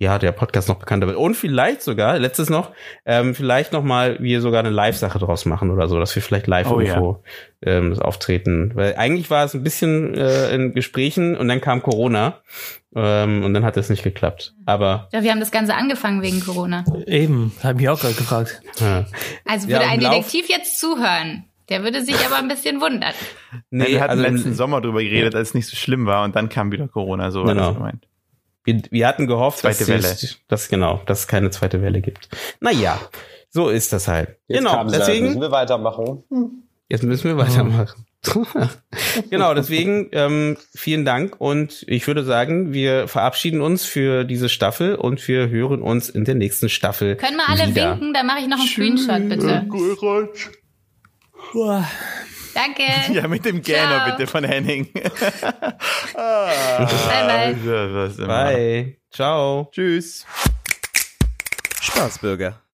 [0.00, 1.16] ja, der Podcast noch bekannter wird.
[1.16, 2.70] Und vielleicht sogar, letztes noch,
[3.04, 6.46] ähm, vielleicht noch mal wir sogar eine Live-Sache draus machen oder so, dass wir vielleicht
[6.46, 7.22] live Oh, irgendwo
[7.62, 8.72] ähm, das auftreten.
[8.74, 12.38] Weil eigentlich war es ein bisschen äh, in Gesprächen und dann kam Corona
[12.94, 14.54] ähm, und dann hat es nicht geklappt.
[14.66, 16.84] Aber Ja, wir haben das Ganze angefangen wegen Corona.
[17.06, 18.60] Eben, habe ich mich auch gerade gefragt.
[18.80, 19.04] ja.
[19.44, 21.44] Also Ja, würde im ein Lauf- Detektiv jetzt zuhören.
[21.70, 23.12] Der würde sich aber ein bisschen wundern.
[23.70, 26.24] Nee, wir hatten also im- letzten Sommer drüber geredet, als es nicht so schlimm war
[26.24, 27.66] und dann kam wieder Corona, so war Genau.
[27.68, 28.07] das gemeint.
[28.68, 30.08] Wir, wir hatten gehofft, dass, Zweite Welle.
[30.12, 32.28] es- dass genau, dass es keine zweite Welle gibt.
[32.60, 33.00] Naja,
[33.48, 34.36] so ist das halt.
[34.46, 36.22] Jetzt genau, kam sie, müssen deswegen, wir weitermachen.
[36.90, 38.04] jetzt müssen wir weitermachen.
[39.30, 44.96] genau, deswegen ähm, vielen Dank und ich würde sagen, wir verabschieden uns für diese Staffel
[44.96, 47.16] und wir hören uns in der nächsten Staffel.
[47.16, 47.92] Können wir alle wieder.
[47.92, 48.12] winken?
[48.12, 49.66] Dann mache ich noch einen Screenshot, bitte.
[52.58, 52.82] Danke.
[53.12, 54.10] Ja, mit dem Gähner Ciao.
[54.10, 54.88] bitte von Henning.
[56.14, 58.26] ah, Bye, bye.
[58.26, 58.96] Bye.
[59.10, 59.70] Ciao.
[59.72, 60.26] Tschüss.
[61.80, 62.60] Spaßbürger.